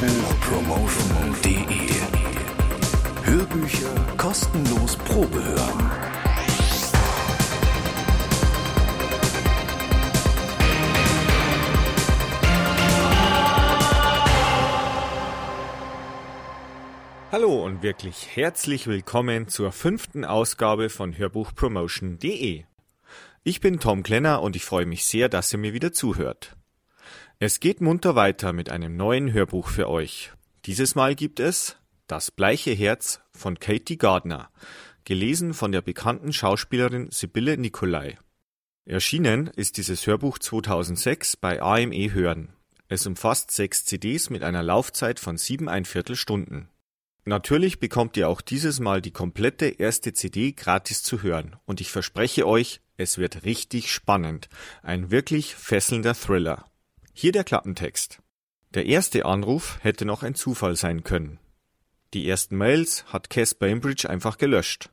Hörbuchpromotion.de 0.00 1.90
Hörbücher 3.24 3.94
kostenlos 4.16 4.94
Probe 4.94 5.44
hören. 5.44 5.90
Hallo 17.32 17.64
und 17.64 17.82
wirklich 17.82 18.28
herzlich 18.36 18.86
willkommen 18.86 19.48
zur 19.48 19.72
fünften 19.72 20.24
Ausgabe 20.24 20.90
von 20.90 21.18
Hörbuchpromotion.de. 21.18 22.62
Ich 23.42 23.60
bin 23.60 23.80
Tom 23.80 24.04
Klenner 24.04 24.42
und 24.42 24.54
ich 24.54 24.64
freue 24.64 24.86
mich 24.86 25.06
sehr, 25.06 25.28
dass 25.28 25.52
ihr 25.52 25.58
mir 25.58 25.72
wieder 25.72 25.92
zuhört. 25.92 26.57
Es 27.40 27.60
geht 27.60 27.80
munter 27.80 28.16
weiter 28.16 28.52
mit 28.52 28.68
einem 28.68 28.96
neuen 28.96 29.32
Hörbuch 29.32 29.68
für 29.68 29.88
euch. 29.88 30.32
Dieses 30.64 30.96
Mal 30.96 31.14
gibt 31.14 31.38
es 31.38 31.76
Das 32.08 32.32
bleiche 32.32 32.72
Herz 32.72 33.20
von 33.30 33.60
Katie 33.60 33.96
Gardner, 33.96 34.50
gelesen 35.04 35.54
von 35.54 35.70
der 35.70 35.80
bekannten 35.80 36.32
Schauspielerin 36.32 37.12
Sibylle 37.12 37.56
Nicolai. 37.56 38.18
Erschienen 38.86 39.46
ist 39.54 39.76
dieses 39.76 40.04
Hörbuch 40.04 40.40
2006 40.40 41.36
bei 41.36 41.62
AME 41.62 42.12
Hören. 42.12 42.54
Es 42.88 43.06
umfasst 43.06 43.52
sechs 43.52 43.84
CDs 43.84 44.30
mit 44.30 44.42
einer 44.42 44.64
Laufzeit 44.64 45.20
von 45.20 45.36
sieben 45.36 45.68
Stunden. 46.16 46.68
Natürlich 47.24 47.78
bekommt 47.78 48.16
ihr 48.16 48.28
auch 48.28 48.40
dieses 48.40 48.80
Mal 48.80 49.00
die 49.00 49.12
komplette 49.12 49.66
erste 49.66 50.12
CD 50.12 50.50
gratis 50.50 51.04
zu 51.04 51.22
hören 51.22 51.54
und 51.66 51.80
ich 51.80 51.92
verspreche 51.92 52.48
euch, 52.48 52.80
es 52.96 53.16
wird 53.16 53.44
richtig 53.44 53.92
spannend. 53.92 54.48
Ein 54.82 55.12
wirklich 55.12 55.54
fesselnder 55.54 56.14
Thriller. 56.14 56.64
Hier 57.20 57.32
der 57.32 57.42
Klappentext. 57.42 58.20
Der 58.74 58.86
erste 58.86 59.26
Anruf 59.26 59.80
hätte 59.82 60.04
noch 60.04 60.22
ein 60.22 60.36
Zufall 60.36 60.76
sein 60.76 61.02
können. 61.02 61.40
Die 62.14 62.28
ersten 62.28 62.56
Mails 62.56 63.06
hat 63.06 63.28
Cass 63.28 63.56
Bainbridge 63.56 64.08
einfach 64.08 64.38
gelöscht. 64.38 64.90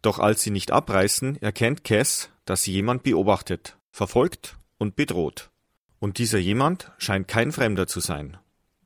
Doch 0.00 0.18
als 0.18 0.40
sie 0.40 0.50
nicht 0.50 0.70
abreißen, 0.70 1.42
erkennt 1.42 1.84
Cass, 1.84 2.30
dass 2.46 2.62
sie 2.62 2.72
jemand 2.72 3.02
beobachtet, 3.02 3.76
verfolgt 3.90 4.56
und 4.78 4.96
bedroht. 4.96 5.50
Und 5.98 6.16
dieser 6.16 6.38
jemand 6.38 6.90
scheint 6.96 7.28
kein 7.28 7.52
Fremder 7.52 7.86
zu 7.86 8.00
sein. 8.00 8.38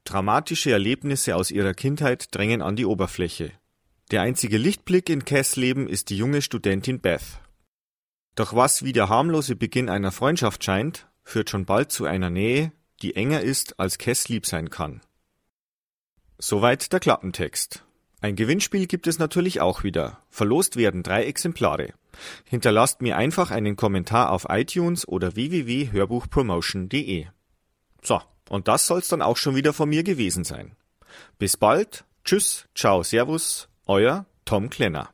Dramatische 0.02 0.72
Erlebnisse 0.72 1.36
aus 1.36 1.52
ihrer 1.52 1.74
Kindheit 1.74 2.34
drängen 2.34 2.62
an 2.62 2.74
die 2.74 2.86
Oberfläche. 2.86 3.52
Der 4.10 4.22
einzige 4.22 4.58
Lichtblick 4.58 5.08
in 5.08 5.24
Cass 5.24 5.54
Leben 5.54 5.86
ist 5.86 6.10
die 6.10 6.16
junge 6.16 6.42
Studentin 6.42 6.98
Beth. 6.98 7.40
Doch 8.34 8.56
was 8.56 8.82
wie 8.82 8.92
der 8.92 9.08
harmlose 9.08 9.54
Beginn 9.54 9.88
einer 9.88 10.10
Freundschaft 10.10 10.64
scheint, 10.64 11.06
führt 11.24 11.50
schon 11.50 11.64
bald 11.64 11.92
zu 11.92 12.04
einer 12.04 12.30
Nähe, 12.30 12.72
die 13.02 13.16
enger 13.16 13.40
ist, 13.40 13.78
als 13.80 13.98
Kess 13.98 14.28
lieb 14.28 14.46
sein 14.46 14.70
kann. 14.70 15.00
Soweit 16.38 16.92
der 16.92 17.00
Klappentext. 17.00 17.84
Ein 18.20 18.36
Gewinnspiel 18.36 18.86
gibt 18.86 19.06
es 19.06 19.18
natürlich 19.18 19.60
auch 19.60 19.82
wieder. 19.82 20.22
Verlost 20.30 20.76
werden 20.76 21.02
drei 21.02 21.24
Exemplare. 21.24 21.94
Hinterlasst 22.44 23.02
mir 23.02 23.16
einfach 23.16 23.50
einen 23.50 23.74
Kommentar 23.76 24.30
auf 24.30 24.46
iTunes 24.48 25.06
oder 25.08 25.34
www.hörbuchpromotion.de. 25.34 27.26
So, 28.02 28.20
und 28.48 28.68
das 28.68 28.86
soll's 28.86 29.08
dann 29.08 29.22
auch 29.22 29.36
schon 29.36 29.56
wieder 29.56 29.72
von 29.72 29.88
mir 29.88 30.04
gewesen 30.04 30.44
sein. 30.44 30.76
Bis 31.38 31.56
bald, 31.56 32.04
tschüss, 32.24 32.68
ciao, 32.74 33.02
servus, 33.02 33.68
euer 33.86 34.26
Tom 34.44 34.70
Klenner. 34.70 35.10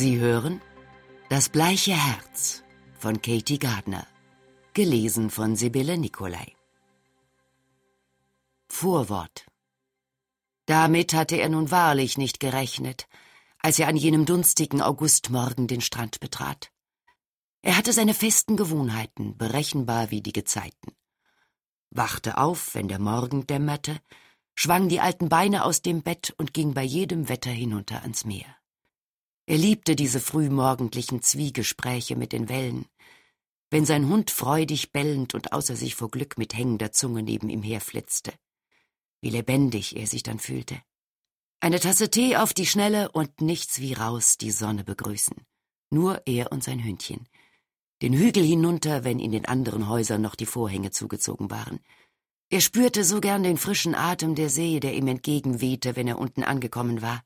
Sie 0.00 0.20
hören 0.20 0.62
Das 1.28 1.48
bleiche 1.48 1.92
Herz 1.92 2.62
von 3.00 3.20
Katie 3.20 3.58
Gardner, 3.58 4.06
gelesen 4.72 5.28
von 5.28 5.56
Sibylle 5.56 5.98
Nicolai. 5.98 6.54
Vorwort 8.68 9.44
Damit 10.66 11.14
hatte 11.14 11.34
er 11.34 11.48
nun 11.48 11.72
wahrlich 11.72 12.16
nicht 12.16 12.38
gerechnet, 12.38 13.08
als 13.58 13.80
er 13.80 13.88
an 13.88 13.96
jenem 13.96 14.24
dunstigen 14.24 14.82
Augustmorgen 14.82 15.66
den 15.66 15.80
Strand 15.80 16.20
betrat. 16.20 16.70
Er 17.62 17.76
hatte 17.76 17.92
seine 17.92 18.14
festen 18.14 18.56
Gewohnheiten, 18.56 19.36
berechenbar 19.36 20.12
wie 20.12 20.22
die 20.22 20.32
Gezeiten. 20.32 20.92
Wachte 21.90 22.38
auf, 22.38 22.76
wenn 22.76 22.86
der 22.86 23.00
Morgen 23.00 23.48
dämmerte, 23.48 23.98
schwang 24.54 24.88
die 24.88 25.00
alten 25.00 25.28
Beine 25.28 25.64
aus 25.64 25.82
dem 25.82 26.04
Bett 26.04 26.32
und 26.38 26.54
ging 26.54 26.72
bei 26.72 26.84
jedem 26.84 27.28
Wetter 27.28 27.50
hinunter 27.50 28.02
ans 28.02 28.24
Meer. 28.24 28.57
Er 29.48 29.56
liebte 29.56 29.96
diese 29.96 30.20
frühmorgendlichen 30.20 31.22
Zwiegespräche 31.22 32.16
mit 32.16 32.34
den 32.34 32.50
Wellen, 32.50 32.84
wenn 33.70 33.86
sein 33.86 34.06
Hund 34.06 34.30
freudig 34.30 34.92
bellend 34.92 35.32
und 35.32 35.54
außer 35.54 35.74
sich 35.74 35.94
vor 35.94 36.10
Glück 36.10 36.36
mit 36.36 36.52
hängender 36.52 36.92
Zunge 36.92 37.22
neben 37.22 37.48
ihm 37.48 37.62
herflitzte. 37.62 38.34
Wie 39.22 39.30
lebendig 39.30 39.96
er 39.96 40.06
sich 40.06 40.22
dann 40.22 40.38
fühlte. 40.38 40.78
Eine 41.60 41.80
Tasse 41.80 42.10
Tee 42.10 42.36
auf 42.36 42.52
die 42.52 42.66
Schnelle 42.66 43.10
und 43.12 43.40
nichts 43.40 43.80
wie 43.80 43.94
raus 43.94 44.36
die 44.36 44.50
Sonne 44.50 44.84
begrüßen. 44.84 45.36
Nur 45.88 46.20
er 46.26 46.52
und 46.52 46.62
sein 46.62 46.84
Hündchen. 46.84 47.26
Den 48.02 48.12
Hügel 48.12 48.44
hinunter, 48.44 49.02
wenn 49.02 49.18
in 49.18 49.32
den 49.32 49.46
anderen 49.46 49.88
Häusern 49.88 50.20
noch 50.20 50.34
die 50.34 50.44
Vorhänge 50.44 50.90
zugezogen 50.90 51.50
waren. 51.50 51.80
Er 52.50 52.60
spürte 52.60 53.02
so 53.02 53.18
gern 53.18 53.44
den 53.44 53.56
frischen 53.56 53.94
Atem 53.94 54.34
der 54.34 54.50
See, 54.50 54.78
der 54.78 54.92
ihm 54.92 55.08
entgegenwehte, 55.08 55.96
wenn 55.96 56.06
er 56.06 56.18
unten 56.18 56.42
angekommen 56.42 57.00
war. 57.00 57.24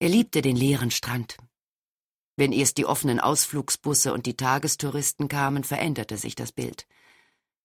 Er 0.00 0.08
liebte 0.08 0.40
den 0.40 0.56
leeren 0.56 0.90
Strand. 0.90 1.36
Wenn 2.36 2.52
erst 2.52 2.78
die 2.78 2.86
offenen 2.86 3.20
Ausflugsbusse 3.20 4.14
und 4.14 4.24
die 4.24 4.34
Tagestouristen 4.34 5.28
kamen, 5.28 5.62
veränderte 5.62 6.16
sich 6.16 6.34
das 6.34 6.52
Bild. 6.52 6.86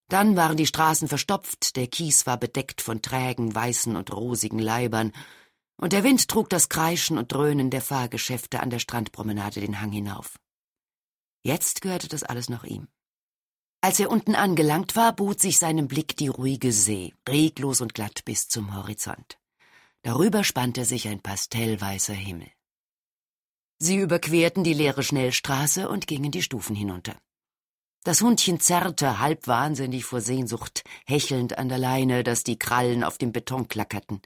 Dann 0.09 0.35
waren 0.35 0.57
die 0.57 0.68
Straßen 0.68 1.07
verstopft, 1.07 1.78
der 1.78 1.88
Kies 1.88 2.25
war 2.25 2.38
bedeckt 2.38 2.81
von 2.81 3.01
trägen, 3.01 3.56
weißen 3.56 3.96
und 3.96 4.13
rosigen 4.13 4.59
Leibern, 4.59 5.13
und 5.78 5.94
der 5.94 6.03
Wind 6.03 6.28
trug 6.28 6.50
das 6.50 6.68
Kreischen 6.68 7.18
und 7.18 7.31
Dröhnen 7.31 7.69
der 7.69 7.81
Fahrgeschäfte 7.81 8.59
an 8.59 8.69
der 8.69 8.79
Strandpromenade 8.79 9.62
den 9.62 9.79
Hang 9.79 9.94
hinauf. 9.94 10.38
Jetzt 11.41 11.81
gehörte 11.81 12.09
das 12.09 12.23
alles 12.23 12.50
noch 12.50 12.66
ihm. 12.66 12.90
Als 13.79 14.00
er 14.00 14.09
unten 14.09 14.35
angelangt 14.35 14.97
war, 14.97 15.16
bot 15.16 15.40
sich 15.40 15.57
seinem 15.57 15.88
Blick 15.88 16.17
die 16.17 16.28
ruhige 16.28 16.73
See, 16.73 17.13
reglos 17.29 17.79
und 17.79 17.94
glatt 17.94 18.25
bis 18.25 18.50
zum 18.50 18.75
Horizont. 18.75 19.38
Darüber 20.05 20.43
spannte 20.43 20.85
sich 20.85 21.07
ein 21.07 21.19
pastellweißer 21.19 22.13
Himmel. 22.13 22.51
Sie 23.79 23.97
überquerten 23.97 24.63
die 24.63 24.75
leere 24.75 25.01
Schnellstraße 25.01 25.89
und 25.89 26.05
gingen 26.05 26.31
die 26.31 26.43
Stufen 26.43 26.75
hinunter. 26.75 27.17
Das 28.03 28.21
Hundchen 28.21 28.59
zerrte, 28.59 29.17
halb 29.17 29.47
wahnsinnig 29.47 30.05
vor 30.05 30.21
Sehnsucht, 30.21 30.83
hechelnd 31.07 31.57
an 31.57 31.69
der 31.69 31.79
Leine, 31.79 32.23
dass 32.23 32.43
die 32.43 32.59
Krallen 32.59 33.03
auf 33.03 33.17
dem 33.17 33.31
Beton 33.31 33.67
klackerten. 33.67 34.21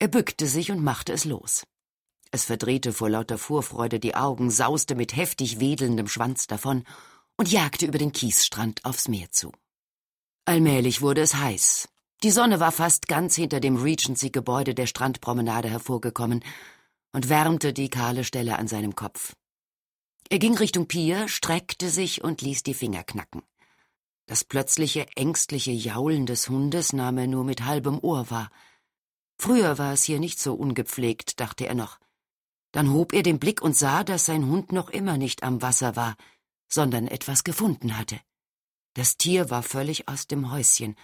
Er 0.00 0.08
bückte 0.08 0.48
sich 0.48 0.72
und 0.72 0.82
machte 0.82 1.12
es 1.12 1.24
los. 1.24 1.62
Es 2.32 2.46
verdrehte 2.46 2.92
vor 2.92 3.08
lauter 3.08 3.38
Vorfreude 3.38 4.00
die 4.00 4.16
Augen, 4.16 4.50
sauste 4.50 4.96
mit 4.96 5.14
heftig 5.14 5.60
wedelndem 5.60 6.08
Schwanz 6.08 6.48
davon 6.48 6.82
und 7.36 7.52
jagte 7.52 7.86
über 7.86 7.98
den 7.98 8.10
Kiesstrand 8.10 8.84
aufs 8.84 9.06
Meer 9.06 9.30
zu. 9.30 9.52
Allmählich 10.44 11.02
wurde 11.02 11.20
es 11.20 11.36
heiß, 11.36 11.88
die 12.22 12.30
Sonne 12.30 12.60
war 12.60 12.72
fast 12.72 13.08
ganz 13.08 13.34
hinter 13.34 13.58
dem 13.58 13.76
Regency-Gebäude 13.76 14.74
der 14.74 14.86
Strandpromenade 14.86 15.68
hervorgekommen 15.68 16.44
und 17.12 17.28
wärmte 17.28 17.72
die 17.72 17.88
kahle 17.88 18.24
Stelle 18.24 18.58
an 18.58 18.68
seinem 18.68 18.94
Kopf. 18.94 19.34
Er 20.28 20.38
ging 20.38 20.56
Richtung 20.56 20.86
Pier, 20.86 21.28
streckte 21.28 21.90
sich 21.90 22.22
und 22.22 22.40
ließ 22.40 22.62
die 22.62 22.74
Finger 22.74 23.02
knacken. 23.02 23.42
Das 24.26 24.44
plötzliche, 24.44 25.06
ängstliche 25.16 25.72
Jaulen 25.72 26.26
des 26.26 26.48
Hundes 26.48 26.92
nahm 26.92 27.18
er 27.18 27.26
nur 27.26 27.44
mit 27.44 27.64
halbem 27.64 27.98
Ohr 27.98 28.30
wahr. 28.30 28.50
Früher 29.36 29.78
war 29.78 29.92
es 29.92 30.04
hier 30.04 30.20
nicht 30.20 30.38
so 30.38 30.54
ungepflegt, 30.54 31.40
dachte 31.40 31.66
er 31.66 31.74
noch. 31.74 31.98
Dann 32.70 32.92
hob 32.92 33.12
er 33.12 33.22
den 33.22 33.40
Blick 33.40 33.60
und 33.60 33.76
sah, 33.76 34.04
dass 34.04 34.24
sein 34.26 34.46
Hund 34.46 34.72
noch 34.72 34.88
immer 34.90 35.18
nicht 35.18 35.42
am 35.42 35.60
Wasser 35.60 35.96
war, 35.96 36.16
sondern 36.68 37.08
etwas 37.08 37.44
gefunden 37.44 37.98
hatte. 37.98 38.18
Das 38.94 39.16
Tier 39.16 39.50
war 39.50 39.62
völlig 39.62 40.08
aus 40.08 40.28
dem 40.28 40.52
Häuschen 40.52 40.96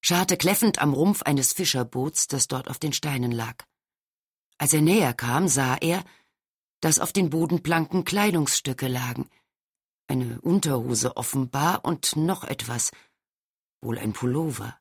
scharte 0.00 0.36
kläffend 0.36 0.80
am 0.80 0.92
Rumpf 0.92 1.22
eines 1.22 1.52
Fischerboots, 1.52 2.26
das 2.26 2.48
dort 2.48 2.68
auf 2.68 2.78
den 2.78 2.92
Steinen 2.92 3.32
lag. 3.32 3.64
Als 4.58 4.72
er 4.72 4.82
näher 4.82 5.14
kam, 5.14 5.48
sah 5.48 5.76
er, 5.76 6.04
dass 6.80 6.98
auf 6.98 7.12
den 7.12 7.30
Bodenplanken 7.30 8.04
Kleidungsstücke 8.04 8.88
lagen, 8.88 9.28
eine 10.08 10.40
Unterhose 10.40 11.16
offenbar 11.16 11.84
und 11.84 12.16
noch 12.16 12.44
etwas, 12.44 12.90
wohl 13.80 13.98
ein 13.98 14.12
Pullover, 14.12 14.78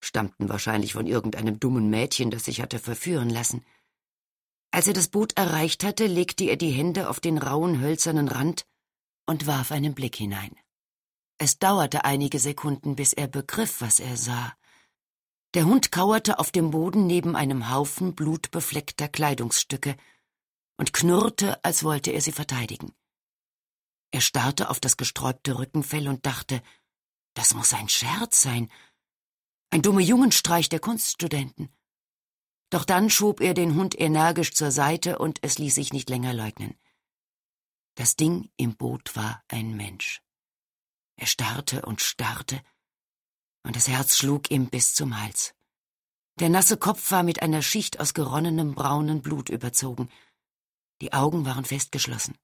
stammten 0.00 0.48
wahrscheinlich 0.48 0.92
von 0.92 1.06
irgendeinem 1.06 1.58
dummen 1.58 1.90
Mädchen, 1.90 2.30
das 2.30 2.44
sich 2.44 2.60
hatte 2.60 2.78
verführen 2.78 3.30
lassen. 3.30 3.64
Als 4.70 4.86
er 4.86 4.92
das 4.92 5.08
Boot 5.08 5.36
erreicht 5.36 5.84
hatte, 5.84 6.06
legte 6.06 6.44
er 6.44 6.56
die 6.56 6.70
Hände 6.70 7.08
auf 7.08 7.20
den 7.20 7.38
rauen 7.38 7.80
hölzernen 7.80 8.28
Rand 8.28 8.66
und 9.26 9.46
warf 9.46 9.72
einen 9.72 9.94
Blick 9.94 10.16
hinein. 10.16 10.54
Es 11.44 11.58
dauerte 11.58 12.06
einige 12.06 12.38
Sekunden, 12.38 12.96
bis 12.96 13.12
er 13.12 13.28
begriff, 13.28 13.82
was 13.82 14.00
er 14.00 14.16
sah. 14.16 14.56
Der 15.52 15.66
Hund 15.66 15.92
kauerte 15.92 16.38
auf 16.38 16.50
dem 16.50 16.70
Boden 16.70 17.06
neben 17.06 17.36
einem 17.36 17.68
Haufen 17.68 18.14
blutbefleckter 18.14 19.08
Kleidungsstücke, 19.08 19.94
und 20.78 20.94
knurrte, 20.94 21.62
als 21.62 21.84
wollte 21.84 22.12
er 22.12 22.22
sie 22.22 22.32
verteidigen. 22.32 22.94
Er 24.10 24.22
starrte 24.22 24.70
auf 24.70 24.80
das 24.80 24.96
gesträubte 24.96 25.58
Rückenfell 25.58 26.08
und 26.08 26.24
dachte, 26.24 26.62
das 27.34 27.52
muss 27.52 27.74
ein 27.74 27.90
Scherz 27.90 28.40
sein, 28.40 28.72
ein 29.68 29.82
dummer 29.82 30.00
Jungenstreich 30.00 30.70
der 30.70 30.80
Kunststudenten. 30.80 31.68
Doch 32.70 32.86
dann 32.86 33.10
schob 33.10 33.42
er 33.42 33.52
den 33.52 33.74
Hund 33.74 34.00
energisch 34.00 34.54
zur 34.54 34.70
Seite 34.70 35.18
und 35.18 35.40
es 35.42 35.58
ließ 35.58 35.74
sich 35.74 35.92
nicht 35.92 36.08
länger 36.08 36.32
leugnen. 36.32 36.74
Das 37.96 38.16
Ding 38.16 38.50
im 38.56 38.78
Boot 38.78 39.14
war 39.14 39.44
ein 39.48 39.76
Mensch. 39.76 40.23
Er 41.16 41.26
starrte 41.26 41.82
und 41.82 42.00
starrte, 42.00 42.60
und 43.64 43.76
das 43.76 43.88
Herz 43.88 44.16
schlug 44.16 44.50
ihm 44.50 44.68
bis 44.68 44.94
zum 44.94 45.20
Hals. 45.20 45.54
Der 46.40 46.48
nasse 46.48 46.76
Kopf 46.76 47.10
war 47.12 47.22
mit 47.22 47.42
einer 47.42 47.62
Schicht 47.62 48.00
aus 48.00 48.12
geronnenem 48.12 48.74
braunen 48.74 49.22
Blut 49.22 49.48
überzogen. 49.48 50.10
Die 51.00 51.12
Augen 51.12 51.46
waren 51.46 51.64
festgeschlossen. 51.64 52.36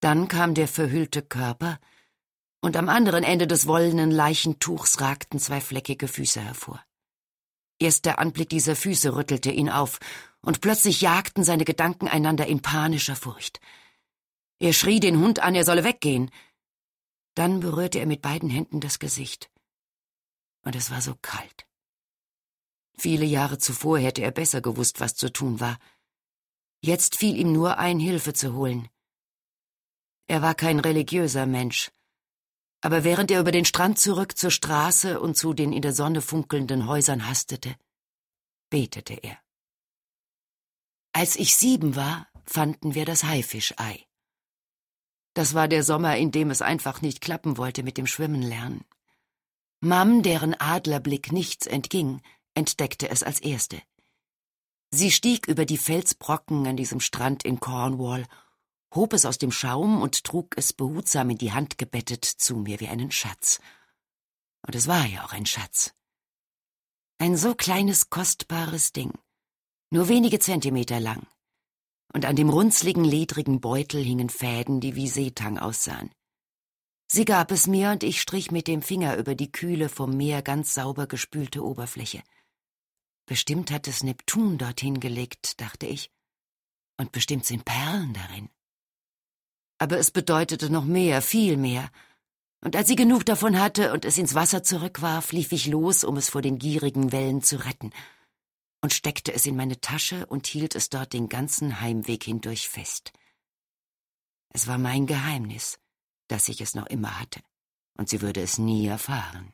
Dann 0.00 0.28
kam 0.28 0.54
der 0.54 0.68
verhüllte 0.68 1.22
Körper, 1.22 1.78
und 2.62 2.76
am 2.76 2.88
anderen 2.88 3.24
Ende 3.24 3.46
des 3.46 3.66
wollenen 3.66 4.10
Leichentuchs 4.10 5.00
ragten 5.00 5.40
zwei 5.40 5.60
fleckige 5.60 6.08
Füße 6.08 6.40
hervor. 6.40 6.84
Erst 7.78 8.04
der 8.04 8.18
Anblick 8.18 8.50
dieser 8.50 8.76
Füße 8.76 9.16
rüttelte 9.16 9.50
ihn 9.50 9.70
auf, 9.70 9.98
und 10.42 10.60
plötzlich 10.60 11.00
jagten 11.00 11.42
seine 11.42 11.64
Gedanken 11.64 12.06
einander 12.06 12.46
in 12.46 12.62
panischer 12.62 13.16
Furcht. 13.16 13.60
Er 14.58 14.74
schrie 14.74 15.00
den 15.00 15.18
Hund 15.18 15.40
an, 15.40 15.54
er 15.54 15.64
solle 15.64 15.84
weggehen. 15.84 16.30
Dann 17.40 17.60
berührte 17.60 17.98
er 17.98 18.04
mit 18.04 18.20
beiden 18.20 18.50
Händen 18.50 18.80
das 18.80 18.98
Gesicht. 18.98 19.50
Und 20.60 20.76
es 20.76 20.90
war 20.90 21.00
so 21.00 21.14
kalt. 21.22 21.66
Viele 22.98 23.24
Jahre 23.24 23.56
zuvor 23.56 23.98
hätte 23.98 24.20
er 24.20 24.30
besser 24.30 24.60
gewusst, 24.60 25.00
was 25.00 25.14
zu 25.14 25.32
tun 25.32 25.58
war. 25.58 25.78
Jetzt 26.82 27.16
fiel 27.16 27.34
ihm 27.38 27.50
nur 27.50 27.78
ein, 27.78 27.98
Hilfe 27.98 28.34
zu 28.34 28.52
holen. 28.52 28.90
Er 30.26 30.42
war 30.42 30.54
kein 30.54 30.80
religiöser 30.80 31.46
Mensch, 31.46 31.90
aber 32.82 33.04
während 33.04 33.30
er 33.30 33.40
über 33.40 33.52
den 33.52 33.64
Strand 33.64 33.98
zurück 33.98 34.36
zur 34.36 34.50
Straße 34.50 35.18
und 35.18 35.34
zu 35.34 35.54
den 35.54 35.72
in 35.72 35.80
der 35.80 35.94
Sonne 35.94 36.20
funkelnden 36.20 36.86
Häusern 36.86 37.26
hastete, 37.26 37.74
betete 38.68 39.14
er. 39.14 39.38
Als 41.14 41.36
ich 41.36 41.56
sieben 41.56 41.96
war, 41.96 42.28
fanden 42.44 42.94
wir 42.94 43.06
das 43.06 43.24
Haifischei. 43.24 44.09
Das 45.40 45.54
war 45.54 45.68
der 45.68 45.82
Sommer, 45.82 46.18
in 46.18 46.32
dem 46.32 46.50
es 46.50 46.60
einfach 46.60 47.00
nicht 47.00 47.22
klappen 47.22 47.56
wollte 47.56 47.82
mit 47.82 47.96
dem 47.96 48.06
Schwimmen 48.06 48.42
lernen. 48.42 48.84
Mam, 49.80 50.22
deren 50.22 50.52
Adlerblick 50.52 51.32
nichts 51.32 51.66
entging, 51.66 52.20
entdeckte 52.52 53.08
es 53.08 53.22
als 53.22 53.40
erste. 53.40 53.80
Sie 54.90 55.10
stieg 55.10 55.48
über 55.48 55.64
die 55.64 55.78
Felsbrocken 55.78 56.66
an 56.66 56.76
diesem 56.76 57.00
Strand 57.00 57.42
in 57.42 57.58
Cornwall, 57.58 58.26
hob 58.94 59.14
es 59.14 59.24
aus 59.24 59.38
dem 59.38 59.50
Schaum 59.50 60.02
und 60.02 60.24
trug 60.24 60.58
es 60.58 60.74
behutsam 60.74 61.30
in 61.30 61.38
die 61.38 61.52
Hand 61.52 61.78
gebettet 61.78 62.26
zu 62.26 62.56
mir 62.56 62.78
wie 62.80 62.88
einen 62.88 63.10
Schatz. 63.10 63.60
Und 64.66 64.74
es 64.74 64.88
war 64.88 65.06
ja 65.06 65.24
auch 65.24 65.32
ein 65.32 65.46
Schatz. 65.46 65.94
Ein 67.16 67.38
so 67.38 67.54
kleines, 67.54 68.10
kostbares 68.10 68.92
Ding, 68.92 69.14
nur 69.88 70.10
wenige 70.10 70.38
Zentimeter 70.38 71.00
lang, 71.00 71.26
und 72.12 72.24
an 72.24 72.36
dem 72.36 72.50
runzligen, 72.50 73.04
ledrigen 73.04 73.60
Beutel 73.60 74.02
hingen 74.02 74.30
Fäden, 74.30 74.80
die 74.80 74.96
wie 74.96 75.08
Seetang 75.08 75.58
aussahen. 75.58 76.10
Sie 77.06 77.24
gab 77.24 77.50
es 77.50 77.66
mir, 77.66 77.90
und 77.90 78.02
ich 78.02 78.20
strich 78.20 78.50
mit 78.50 78.68
dem 78.68 78.82
Finger 78.82 79.16
über 79.16 79.34
die 79.34 79.50
kühle, 79.50 79.88
vom 79.88 80.16
Meer 80.16 80.42
ganz 80.42 80.74
sauber 80.74 81.06
gespülte 81.06 81.64
Oberfläche. 81.64 82.22
Bestimmt 83.26 83.70
hat 83.70 83.88
es 83.88 84.02
Neptun 84.02 84.58
dorthin 84.58 85.00
gelegt, 85.00 85.60
dachte 85.60 85.86
ich, 85.86 86.10
und 86.98 87.12
bestimmt 87.12 87.44
sind 87.46 87.64
Perlen 87.64 88.12
darin. 88.14 88.48
Aber 89.78 89.98
es 89.98 90.10
bedeutete 90.10 90.70
noch 90.70 90.84
mehr, 90.84 91.22
viel 91.22 91.56
mehr, 91.56 91.90
und 92.62 92.76
als 92.76 92.88
sie 92.88 92.96
genug 92.96 93.24
davon 93.24 93.58
hatte 93.58 93.92
und 93.92 94.04
es 94.04 94.18
ins 94.18 94.34
Wasser 94.34 94.62
zurückwarf, 94.62 95.32
lief 95.32 95.50
ich 95.52 95.66
los, 95.66 96.04
um 96.04 96.16
es 96.16 96.28
vor 96.28 96.42
den 96.42 96.58
gierigen 96.58 97.10
Wellen 97.10 97.42
zu 97.42 97.56
retten— 97.56 97.90
und 98.80 98.92
steckte 98.92 99.32
es 99.32 99.46
in 99.46 99.56
meine 99.56 99.80
Tasche 99.80 100.26
und 100.26 100.46
hielt 100.46 100.74
es 100.74 100.88
dort 100.88 101.12
den 101.12 101.28
ganzen 101.28 101.80
Heimweg 101.80 102.24
hindurch 102.24 102.68
fest. 102.68 103.12
Es 104.52 104.66
war 104.66 104.78
mein 104.78 105.06
Geheimnis, 105.06 105.78
dass 106.28 106.48
ich 106.48 106.60
es 106.60 106.74
noch 106.74 106.86
immer 106.86 107.20
hatte, 107.20 107.40
und 107.96 108.08
sie 108.08 108.20
würde 108.20 108.40
es 108.40 108.58
nie 108.58 108.86
erfahren. 108.86 109.52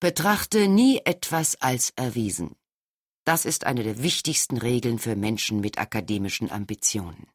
Betrachte 0.00 0.68
nie 0.68 0.98
etwas 1.04 1.60
als 1.60 1.90
erwiesen. 1.90 2.56
Das 3.24 3.44
ist 3.44 3.64
eine 3.64 3.84
der 3.84 4.02
wichtigsten 4.02 4.56
Regeln 4.56 4.98
für 4.98 5.14
Menschen 5.14 5.60
mit 5.60 5.78
akademischen 5.78 6.50
Ambitionen. 6.50 7.28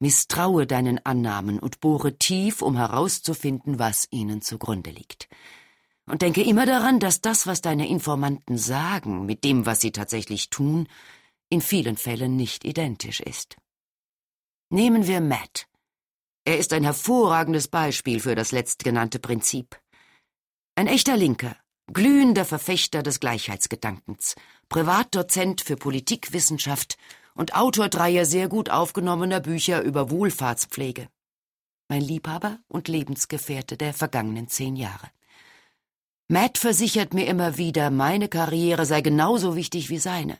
Misstraue 0.00 0.66
deinen 0.66 1.04
Annahmen 1.06 1.60
und 1.60 1.80
bohre 1.80 2.18
tief, 2.18 2.62
um 2.62 2.76
herauszufinden, 2.76 3.78
was 3.78 4.08
ihnen 4.10 4.42
zugrunde 4.42 4.90
liegt. 4.90 5.28
Und 6.06 6.22
denke 6.22 6.42
immer 6.42 6.66
daran, 6.66 7.00
dass 7.00 7.20
das, 7.20 7.46
was 7.46 7.62
deine 7.62 7.88
Informanten 7.88 8.58
sagen, 8.58 9.24
mit 9.24 9.42
dem, 9.42 9.64
was 9.64 9.80
sie 9.80 9.92
tatsächlich 9.92 10.50
tun, 10.50 10.86
in 11.48 11.60
vielen 11.60 11.96
Fällen 11.96 12.36
nicht 12.36 12.64
identisch 12.64 13.20
ist. 13.20 13.56
Nehmen 14.70 15.06
wir 15.06 15.20
Matt. 15.20 15.66
Er 16.44 16.58
ist 16.58 16.72
ein 16.72 16.84
hervorragendes 16.84 17.68
Beispiel 17.68 18.20
für 18.20 18.34
das 18.34 18.52
letztgenannte 18.52 19.18
Prinzip. 19.18 19.80
Ein 20.74 20.88
echter 20.88 21.16
Linker, 21.16 21.56
glühender 21.92 22.44
Verfechter 22.44 23.02
des 23.02 23.20
Gleichheitsgedankens, 23.20 24.34
Privatdozent 24.68 25.62
für 25.62 25.76
Politikwissenschaft 25.76 26.98
und 27.34 27.54
Autor 27.54 27.88
dreier 27.88 28.26
sehr 28.26 28.48
gut 28.48 28.68
aufgenommener 28.68 29.40
Bücher 29.40 29.82
über 29.82 30.10
Wohlfahrtspflege. 30.10 31.08
Mein 31.88 32.02
Liebhaber 32.02 32.58
und 32.68 32.88
Lebensgefährte 32.88 33.76
der 33.76 33.94
vergangenen 33.94 34.48
zehn 34.48 34.76
Jahre. 34.76 35.13
Matt 36.28 36.56
versichert 36.56 37.12
mir 37.12 37.26
immer 37.26 37.58
wieder, 37.58 37.90
meine 37.90 38.28
Karriere 38.28 38.86
sei 38.86 39.02
genauso 39.02 39.56
wichtig 39.56 39.90
wie 39.90 39.98
seine. 39.98 40.38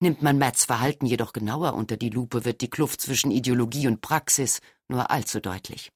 Nimmt 0.00 0.22
man 0.22 0.38
Matts 0.38 0.64
Verhalten 0.64 1.06
jedoch 1.06 1.32
genauer 1.32 1.74
unter 1.74 1.96
die 1.96 2.10
Lupe, 2.10 2.44
wird 2.44 2.60
die 2.60 2.70
Kluft 2.70 3.00
zwischen 3.00 3.32
Ideologie 3.32 3.88
und 3.88 4.00
Praxis 4.00 4.60
nur 4.86 5.10
allzu 5.10 5.40
deutlich. 5.40 5.90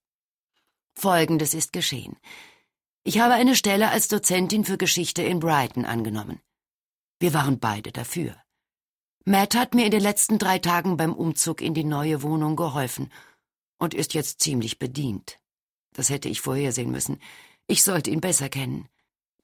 Folgendes 0.94 1.54
ist 1.54 1.72
geschehen. 1.72 2.16
Ich 3.04 3.20
habe 3.20 3.34
eine 3.34 3.54
Stelle 3.54 3.90
als 3.90 4.08
Dozentin 4.08 4.64
für 4.64 4.76
Geschichte 4.76 5.22
in 5.22 5.38
Brighton 5.38 5.84
angenommen. 5.84 6.40
Wir 7.20 7.32
waren 7.32 7.60
beide 7.60 7.92
dafür. 7.92 8.36
Matt 9.24 9.55
hat 9.55 9.74
mir 9.74 9.84
in 9.84 9.93
den 9.93 10.02
letzten 10.02 10.41
drei 10.41 10.58
Tagen 10.58 10.96
beim 10.96 11.14
Umzug 11.14 11.60
in 11.60 11.74
die 11.74 11.84
neue 11.84 12.22
Wohnung 12.22 12.56
geholfen 12.56 13.12
und 13.79 13.94
ist 13.94 14.14
jetzt 14.14 14.41
ziemlich 14.41 14.81
bedient. 14.81 15.38
Das 15.93 16.10
hätte 16.10 16.29
ich 16.29 16.41
vorhersehen 16.41 16.91
müssen. 16.91 17.20
Ich 17.69 17.84
sollte 17.84 18.10
ihn 18.10 18.20
besser 18.20 18.48
kennen. 18.48 18.88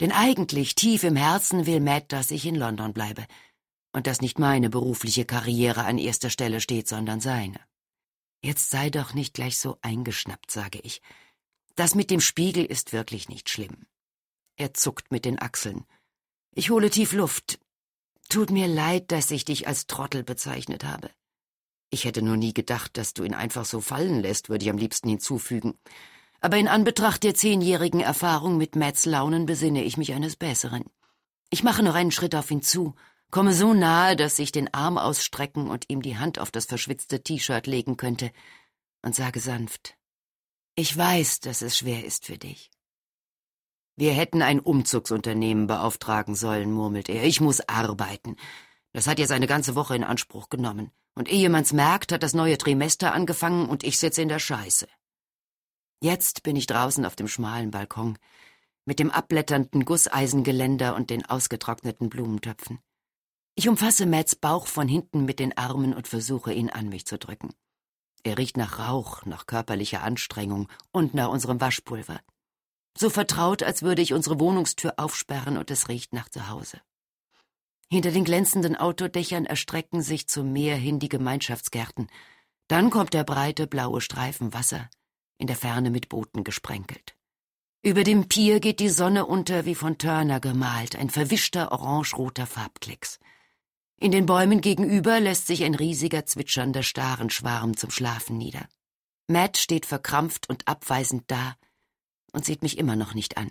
Denn 0.00 0.12
eigentlich 0.12 0.74
tief 0.74 1.02
im 1.02 1.16
Herzen 1.16 1.66
will 1.66 1.80
Matt, 1.80 2.12
dass 2.12 2.30
ich 2.30 2.46
in 2.46 2.54
London 2.54 2.92
bleibe 2.92 3.26
und 3.92 4.06
dass 4.06 4.20
nicht 4.20 4.38
meine 4.38 4.70
berufliche 4.70 5.24
Karriere 5.24 5.84
an 5.84 5.98
erster 5.98 6.30
Stelle 6.30 6.60
steht, 6.60 6.86
sondern 6.86 7.20
seine. 7.20 7.58
Jetzt 8.40 8.70
sei 8.70 8.90
doch 8.90 9.14
nicht 9.14 9.34
gleich 9.34 9.58
so 9.58 9.78
eingeschnappt, 9.82 10.50
sage 10.50 10.78
ich. 10.82 11.02
Das 11.74 11.94
mit 11.94 12.10
dem 12.10 12.20
Spiegel 12.20 12.64
ist 12.64 12.92
wirklich 12.92 13.28
nicht 13.28 13.48
schlimm. 13.48 13.86
Er 14.56 14.74
zuckt 14.74 15.10
mit 15.10 15.24
den 15.24 15.40
Achseln. 15.40 15.84
Ich 16.54 16.70
hole 16.70 16.90
tief 16.90 17.12
Luft. 17.12 17.58
Tut 18.28 18.50
mir 18.50 18.68
leid, 18.68 19.10
dass 19.10 19.30
ich 19.30 19.44
dich 19.44 19.66
als 19.66 19.86
Trottel 19.86 20.22
bezeichnet 20.22 20.84
habe. 20.84 21.10
Ich 21.90 22.04
hätte 22.04 22.22
nur 22.22 22.36
nie 22.36 22.52
gedacht, 22.52 22.96
dass 22.96 23.14
du 23.14 23.24
ihn 23.24 23.34
einfach 23.34 23.64
so 23.64 23.80
fallen 23.80 24.20
lässt, 24.20 24.48
würde 24.48 24.64
ich 24.64 24.70
am 24.70 24.78
liebsten 24.78 25.08
hinzufügen 25.08 25.78
aber 26.40 26.56
in 26.56 26.68
Anbetracht 26.68 27.22
der 27.22 27.34
zehnjährigen 27.34 28.00
Erfahrung 28.00 28.56
mit 28.56 28.76
Matts 28.76 29.06
Launen 29.06 29.46
besinne 29.46 29.82
ich 29.84 29.96
mich 29.96 30.12
eines 30.12 30.36
Besseren. 30.36 30.84
Ich 31.50 31.62
mache 31.62 31.82
noch 31.82 31.94
einen 31.94 32.12
Schritt 32.12 32.34
auf 32.34 32.50
ihn 32.50 32.62
zu, 32.62 32.94
komme 33.30 33.52
so 33.52 33.74
nahe, 33.74 34.16
dass 34.16 34.38
ich 34.38 34.52
den 34.52 34.72
Arm 34.72 34.98
ausstrecken 34.98 35.68
und 35.68 35.88
ihm 35.88 36.02
die 36.02 36.18
Hand 36.18 36.38
auf 36.38 36.50
das 36.50 36.66
verschwitzte 36.66 37.22
T-Shirt 37.22 37.66
legen 37.66 37.96
könnte, 37.96 38.30
und 39.02 39.14
sage 39.14 39.40
sanft 39.40 39.96
Ich 40.74 40.96
weiß, 40.96 41.40
dass 41.40 41.62
es 41.62 41.78
schwer 41.78 42.04
ist 42.04 42.26
für 42.26 42.38
dich. 42.38 42.70
Wir 43.96 44.12
hätten 44.12 44.42
ein 44.42 44.60
Umzugsunternehmen 44.60 45.66
beauftragen 45.66 46.36
sollen, 46.36 46.70
murmelt 46.70 47.08
er. 47.08 47.24
Ich 47.24 47.40
muss 47.40 47.60
arbeiten. 47.68 48.36
Das 48.92 49.08
hat 49.08 49.18
jetzt 49.18 49.32
eine 49.32 49.48
ganze 49.48 49.74
Woche 49.74 49.96
in 49.96 50.04
Anspruch 50.04 50.50
genommen. 50.50 50.92
Und 51.14 51.28
ehe 51.28 51.50
man's 51.50 51.72
merkt, 51.72 52.12
hat 52.12 52.22
das 52.22 52.32
neue 52.32 52.58
Trimester 52.58 53.12
angefangen 53.12 53.68
und 53.68 53.82
ich 53.82 53.98
sitze 53.98 54.22
in 54.22 54.28
der 54.28 54.38
Scheiße. 54.38 54.86
Jetzt 56.00 56.42
bin 56.42 56.54
ich 56.56 56.66
draußen 56.66 57.04
auf 57.04 57.16
dem 57.16 57.28
schmalen 57.28 57.70
Balkon, 57.70 58.18
mit 58.84 59.00
dem 59.00 59.10
abblätternden 59.10 59.84
Gusseisengeländer 59.84 60.94
und 60.94 61.10
den 61.10 61.24
ausgetrockneten 61.26 62.08
Blumentöpfen. 62.08 62.78
Ich 63.54 63.68
umfasse 63.68 64.06
Matts 64.06 64.36
Bauch 64.36 64.66
von 64.68 64.86
hinten 64.86 65.24
mit 65.24 65.40
den 65.40 65.56
Armen 65.58 65.92
und 65.92 66.06
versuche, 66.06 66.52
ihn 66.52 66.70
an 66.70 66.88
mich 66.88 67.06
zu 67.06 67.18
drücken. 67.18 67.52
Er 68.22 68.38
riecht 68.38 68.56
nach 68.56 68.78
Rauch, 68.78 69.24
nach 69.26 69.46
körperlicher 69.46 70.02
Anstrengung 70.02 70.68
und 70.92 71.14
nach 71.14 71.28
unserem 71.28 71.60
Waschpulver. 71.60 72.20
So 72.96 73.10
vertraut, 73.10 73.62
als 73.62 73.82
würde 73.82 74.02
ich 74.02 74.12
unsere 74.12 74.38
Wohnungstür 74.40 74.94
aufsperren 74.96 75.56
und 75.56 75.70
es 75.70 75.88
riecht 75.88 76.12
nach 76.12 76.28
Zuhause. 76.28 76.80
Hinter 77.90 78.10
den 78.10 78.24
glänzenden 78.24 78.76
Autodächern 78.76 79.46
erstrecken 79.46 80.02
sich 80.02 80.28
zum 80.28 80.52
Meer 80.52 80.76
hin 80.76 80.98
die 80.98 81.08
Gemeinschaftsgärten. 81.08 82.08
Dann 82.68 82.90
kommt 82.90 83.14
der 83.14 83.24
breite 83.24 83.66
blaue 83.66 84.00
Streifen 84.00 84.52
Wasser, 84.52 84.88
in 85.38 85.46
der 85.46 85.56
Ferne 85.56 85.90
mit 85.90 86.08
Booten 86.08 86.44
gesprenkelt. 86.44 87.14
Über 87.82 88.04
dem 88.04 88.28
Pier 88.28 88.60
geht 88.60 88.80
die 88.80 88.88
Sonne 88.88 89.24
unter 89.24 89.64
wie 89.64 89.74
von 89.74 89.98
Turner 89.98 90.40
gemalt, 90.40 90.96
ein 90.96 91.10
verwischter 91.10 91.72
orangeroter 91.72 92.46
Farbklecks. 92.46 93.20
In 94.00 94.10
den 94.10 94.26
Bäumen 94.26 94.60
gegenüber 94.60 95.20
lässt 95.20 95.46
sich 95.46 95.64
ein 95.64 95.74
riesiger 95.74 96.26
zwitschernder 96.26 96.82
Starenschwarm 96.82 97.76
zum 97.76 97.90
Schlafen 97.90 98.36
nieder. 98.36 98.68
Matt 99.28 99.56
steht 99.56 99.86
verkrampft 99.86 100.48
und 100.48 100.66
abweisend 100.66 101.24
da 101.28 101.56
und 102.32 102.44
sieht 102.44 102.62
mich 102.62 102.78
immer 102.78 102.96
noch 102.96 103.14
nicht 103.14 103.36
an. 103.36 103.50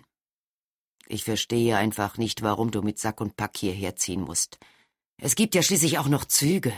Ich 1.06 1.24
verstehe 1.24 1.76
einfach 1.76 2.18
nicht, 2.18 2.42
warum 2.42 2.70
du 2.70 2.82
mit 2.82 2.98
Sack 2.98 3.20
und 3.20 3.36
Pack 3.36 3.56
hierher 3.56 3.96
ziehen 3.96 4.20
musst. 4.20 4.58
Es 5.16 5.36
gibt 5.36 5.54
ja 5.54 5.62
schließlich 5.62 5.98
auch 5.98 6.08
noch 6.08 6.26
Züge. 6.26 6.72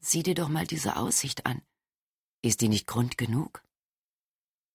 Sieh 0.00 0.22
dir 0.22 0.34
doch 0.34 0.48
mal 0.48 0.66
diese 0.66 0.96
Aussicht 0.96 1.46
an. 1.46 1.60
Ist 2.42 2.62
die 2.62 2.68
nicht 2.68 2.86
Grund 2.86 3.18
genug? 3.18 3.62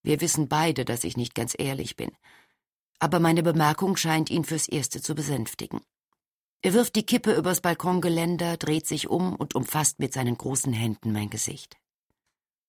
Wir 0.06 0.20
wissen 0.20 0.46
beide, 0.46 0.84
dass 0.84 1.02
ich 1.02 1.16
nicht 1.16 1.34
ganz 1.34 1.56
ehrlich 1.58 1.96
bin. 1.96 2.12
Aber 3.00 3.18
meine 3.18 3.42
Bemerkung 3.42 3.96
scheint 3.96 4.30
ihn 4.30 4.44
fürs 4.44 4.68
Erste 4.68 5.02
zu 5.02 5.16
besänftigen. 5.16 5.80
Er 6.62 6.74
wirft 6.74 6.94
die 6.94 7.04
Kippe 7.04 7.34
übers 7.34 7.60
Balkongeländer, 7.60 8.56
dreht 8.56 8.86
sich 8.86 9.08
um 9.08 9.34
und 9.34 9.56
umfasst 9.56 9.98
mit 9.98 10.12
seinen 10.12 10.38
großen 10.38 10.72
Händen 10.72 11.12
mein 11.12 11.28
Gesicht. 11.28 11.76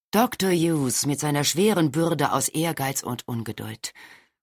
Dr. 0.10 0.50
Hughes 0.50 1.06
mit 1.06 1.20
seiner 1.20 1.44
schweren 1.44 1.92
Bürde 1.92 2.32
aus 2.32 2.50
Ehrgeiz 2.50 3.04
und 3.04 3.28
Ungeduld 3.28 3.94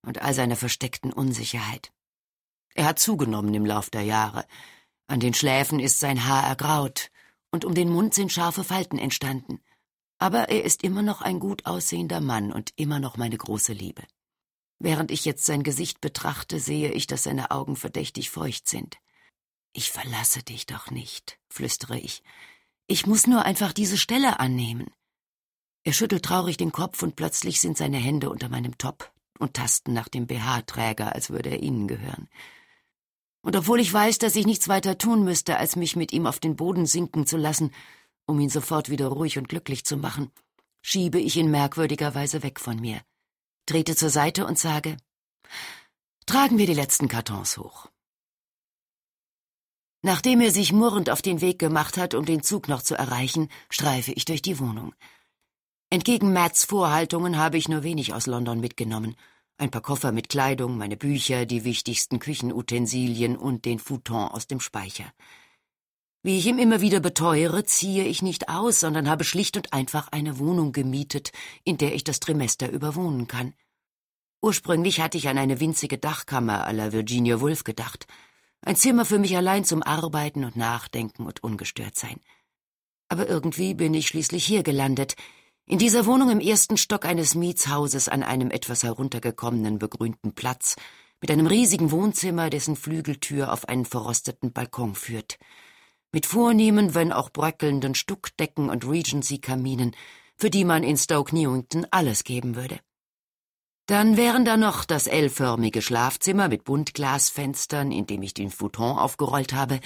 und 0.03 0.23
all 0.23 0.33
seiner 0.33 0.55
versteckten 0.55 1.13
Unsicherheit. 1.13 1.91
Er 2.75 2.85
hat 2.85 3.01
zugenommen 3.01 3.55
im 3.55 3.67
Lauf 3.67 3.91
der 3.91 4.03
Jahre. 4.03 4.47
An 5.09 5.19
den 5.19 5.35
Schläfen 5.35 5.81
ist 5.81 5.99
sein 5.99 6.29
Haar 6.29 6.47
ergraut, 6.47 7.11
und 7.51 7.65
um 7.65 7.75
den 7.75 7.91
Mund 7.91 8.15
sind 8.15 8.31
scharfe 8.31 8.63
Falten 8.63 8.99
entstanden. 8.99 9.61
Aber 10.19 10.49
er 10.49 10.65
ist 10.65 10.83
immer 10.83 11.03
noch 11.03 11.23
ein 11.23 11.41
gut 11.41 11.67
aussehender 11.67 12.21
Mann 12.21 12.53
und 12.53 12.73
immer 12.77 13.01
noch 13.01 13.17
meine 13.17 13.37
große 13.37 13.73
Liebe. 13.73 14.03
Während 14.79 15.11
ich 15.11 15.25
jetzt 15.25 15.45
sein 15.45 15.63
Gesicht 15.63 16.01
betrachte, 16.01 16.61
sehe 16.61 16.93
ich, 16.93 17.07
dass 17.07 17.25
seine 17.25 17.51
Augen 17.51 17.77
verdächtig 17.77 18.31
feucht 18.31 18.69
sind. 18.69 18.99
Ich 19.73 19.91
verlasse 19.91 20.43
dich 20.43 20.67
doch 20.67 20.91
nicht, 20.91 21.39
flüstere 21.49 21.99
ich. 21.99 22.23
Ich 22.87 23.07
muss 23.07 23.27
nur 23.27 23.45
einfach 23.45 23.73
diese 23.73 23.99
Stelle 23.99 24.41
annehmen. 24.41 24.91
Er 25.85 25.93
schüttelt 25.93 26.25
traurig 26.25 26.57
den 26.57 26.73
Kopf 26.73 27.03
und 27.03 27.17
plötzlich 27.17 27.61
sind 27.61 27.77
seine 27.77 27.99
Hände 27.99 28.31
unter 28.31 28.49
meinem 28.49 28.79
Top 28.79 29.13
und 29.39 29.55
tasten 29.55 29.93
nach 29.93 30.09
dem 30.09 30.27
BH-Träger, 30.27 31.15
als 31.15 31.31
würde 31.31 31.51
er 31.51 31.63
ihnen 31.63 31.89
gehören. 31.89 32.29
Und 33.43 33.57
obwohl 33.57 33.81
ich 33.81 33.93
weiß, 33.93 34.19
dass 34.19 34.37
ich 34.37 34.47
nichts 34.47 34.69
weiter 34.69 34.97
tun 34.97 35.25
müsste, 35.25 35.59
als 35.59 35.77
mich 35.77 35.97
mit 35.97 36.13
ihm 36.13 36.27
auf 36.27 36.41
den 36.41 36.57
Boden 36.57 36.87
sinken 36.87 37.27
zu 37.27 37.37
lassen, 37.37 37.73
um 38.27 38.41
ihn 38.41 38.51
sofort 38.51 38.91
wieder 38.91 39.09
ruhig 39.09 39.39
und 39.39 39.49
glücklich 39.49 39.85
zu 39.85 39.97
machen, 39.97 40.31
schiebe 40.83 41.19
ich 41.19 41.37
ihn 41.37 41.51
merkwürdigerweise 41.51 42.43
weg 42.43 42.61
von 42.61 42.81
mir, 42.81 43.01
trete 43.67 43.97
zur 43.97 44.11
Seite 44.11 44.47
und 44.47 44.59
sage 44.59 44.97
Tragen 46.27 46.57
wir 46.57 46.67
die 46.67 46.75
letzten 46.75 47.09
Kartons 47.09 47.59
hoch. 47.59 47.89
Nachdem 50.03 50.41
er 50.41 50.51
sich 50.51 50.73
murrend 50.73 51.11
auf 51.11 51.23
den 51.23 51.41
Weg 51.41 51.59
gemacht 51.59 51.97
hat, 51.97 52.15
um 52.15 52.25
den 52.25 52.43
Zug 52.43 52.69
noch 52.69 52.83
zu 52.83 52.95
erreichen, 52.95 53.49
streife 53.71 54.13
ich 54.13 54.25
durch 54.25 54.43
die 54.43 54.59
Wohnung. 54.59 54.95
Entgegen 55.91 56.33
Matts 56.33 56.65
Vorhaltungen 56.65 57.39
habe 57.39 57.57
ich 57.57 57.69
nur 57.69 57.83
wenig 57.83 58.13
aus 58.13 58.27
London 58.27 58.61
mitgenommen. 58.61 59.17
Ein 59.57 59.71
paar 59.71 59.83
Koffer 59.83 60.13
mit 60.13 60.29
Kleidung, 60.29 60.77
meine 60.77 60.97
Bücher, 60.97 61.47
die 61.47 61.65
wichtigsten 61.65 62.19
Küchenutensilien 62.19 63.37
und 63.37 63.65
den 63.65 63.79
Futon 63.79 64.29
aus 64.29 64.47
dem 64.47 64.61
Speicher. 64.61 65.13
Wie 66.25 66.39
ich 66.39 66.47
ihm 66.47 66.59
immer 66.59 66.81
wieder 66.81 67.01
beteuere, 67.01 67.65
ziehe 67.65 68.05
ich 68.05 68.23
nicht 68.23 68.49
aus, 68.49 68.81
sondern 68.81 69.11
habe 69.11 69.25
schlicht 69.25 69.59
und 69.59 69.75
einfach 69.75 70.09
eine 70.11 70.39
Wohnung 70.39 70.73
gemietet, 70.73 71.33
in 71.65 71.77
der 71.77 71.95
ich 71.95 72.03
das 72.03 72.19
Trimester 72.19 72.71
überwohnen 72.71 73.29
kann. 73.29 73.53
Ursprünglich 74.41 75.03
hatte 75.03 75.19
ich 75.19 75.29
an 75.29 75.37
eine 75.37 75.61
winzige 75.61 75.99
Dachkammer 75.99 76.67
à 76.67 76.73
la 76.73 76.93
Virginia 76.93 77.43
Woolf 77.43 77.63
gedacht. 77.63 78.07
Ein 78.63 78.75
Zimmer 78.75 79.05
für 79.05 79.19
mich 79.19 79.37
allein 79.37 79.67
zum 79.67 79.83
Arbeiten 79.83 80.47
und 80.47 80.57
Nachdenken 80.57 81.27
und 81.27 81.45
ungestört 81.45 81.95
sein. 81.95 82.19
Aber 83.11 83.29
irgendwie 83.29 83.75
bin 83.75 83.93
ich 83.93 84.09
schließlich 84.09 84.47
hier 84.47 84.63
gelandet, 84.63 85.17
in 85.67 85.77
dieser 85.77 86.07
Wohnung 86.07 86.31
im 86.31 86.41
ersten 86.41 86.79
Stock 86.79 87.05
eines 87.05 87.35
Mietshauses 87.35 88.09
an 88.09 88.23
einem 88.23 88.51
etwas 88.51 88.83
heruntergekommenen 88.83 89.79
begrünten 89.79 90.35
Platz, 90.35 90.77
mit 91.21 91.31
einem 91.31 91.47
riesigen 91.47 91.91
Wohnzimmer, 91.91 92.49
dessen 92.49 92.77
Flügeltür 92.77 93.53
auf 93.53 93.69
einen 93.69 93.85
verrosteten 93.85 94.55
Balkon 94.55 94.95
führt, 94.95 95.39
mit 96.15 96.27
vornehmen, 96.27 96.95
wenn 96.95 97.13
auch 97.13 97.29
bröckelnden 97.29 97.97
Stuckdecken 97.97 98.71
und 98.71 98.89
Regency-Kaminen, 98.89 99.97
für 100.37 100.49
die 100.49 100.65
man 100.65 100.85
in 100.85 100.97
Stoke 100.97 101.35
Newington 101.35 101.89
alles 101.91 102.23
geben 102.23 102.55
würde. 102.55 102.79
Dann 103.87 104.17
wären 104.17 104.45
da 104.45 104.57
noch 104.57 104.85
das 104.85 105.09
L-förmige 105.09 105.83
Schlafzimmer 105.83 106.49
mit 106.49 106.63
Buntglasfenstern, 106.65 107.91
in 107.91 108.07
dem 108.07 108.23
ich 108.23 108.33
den 108.33 108.51
Futon 108.51 108.97
aufgerollt 108.97 109.53
habe, 109.53 109.81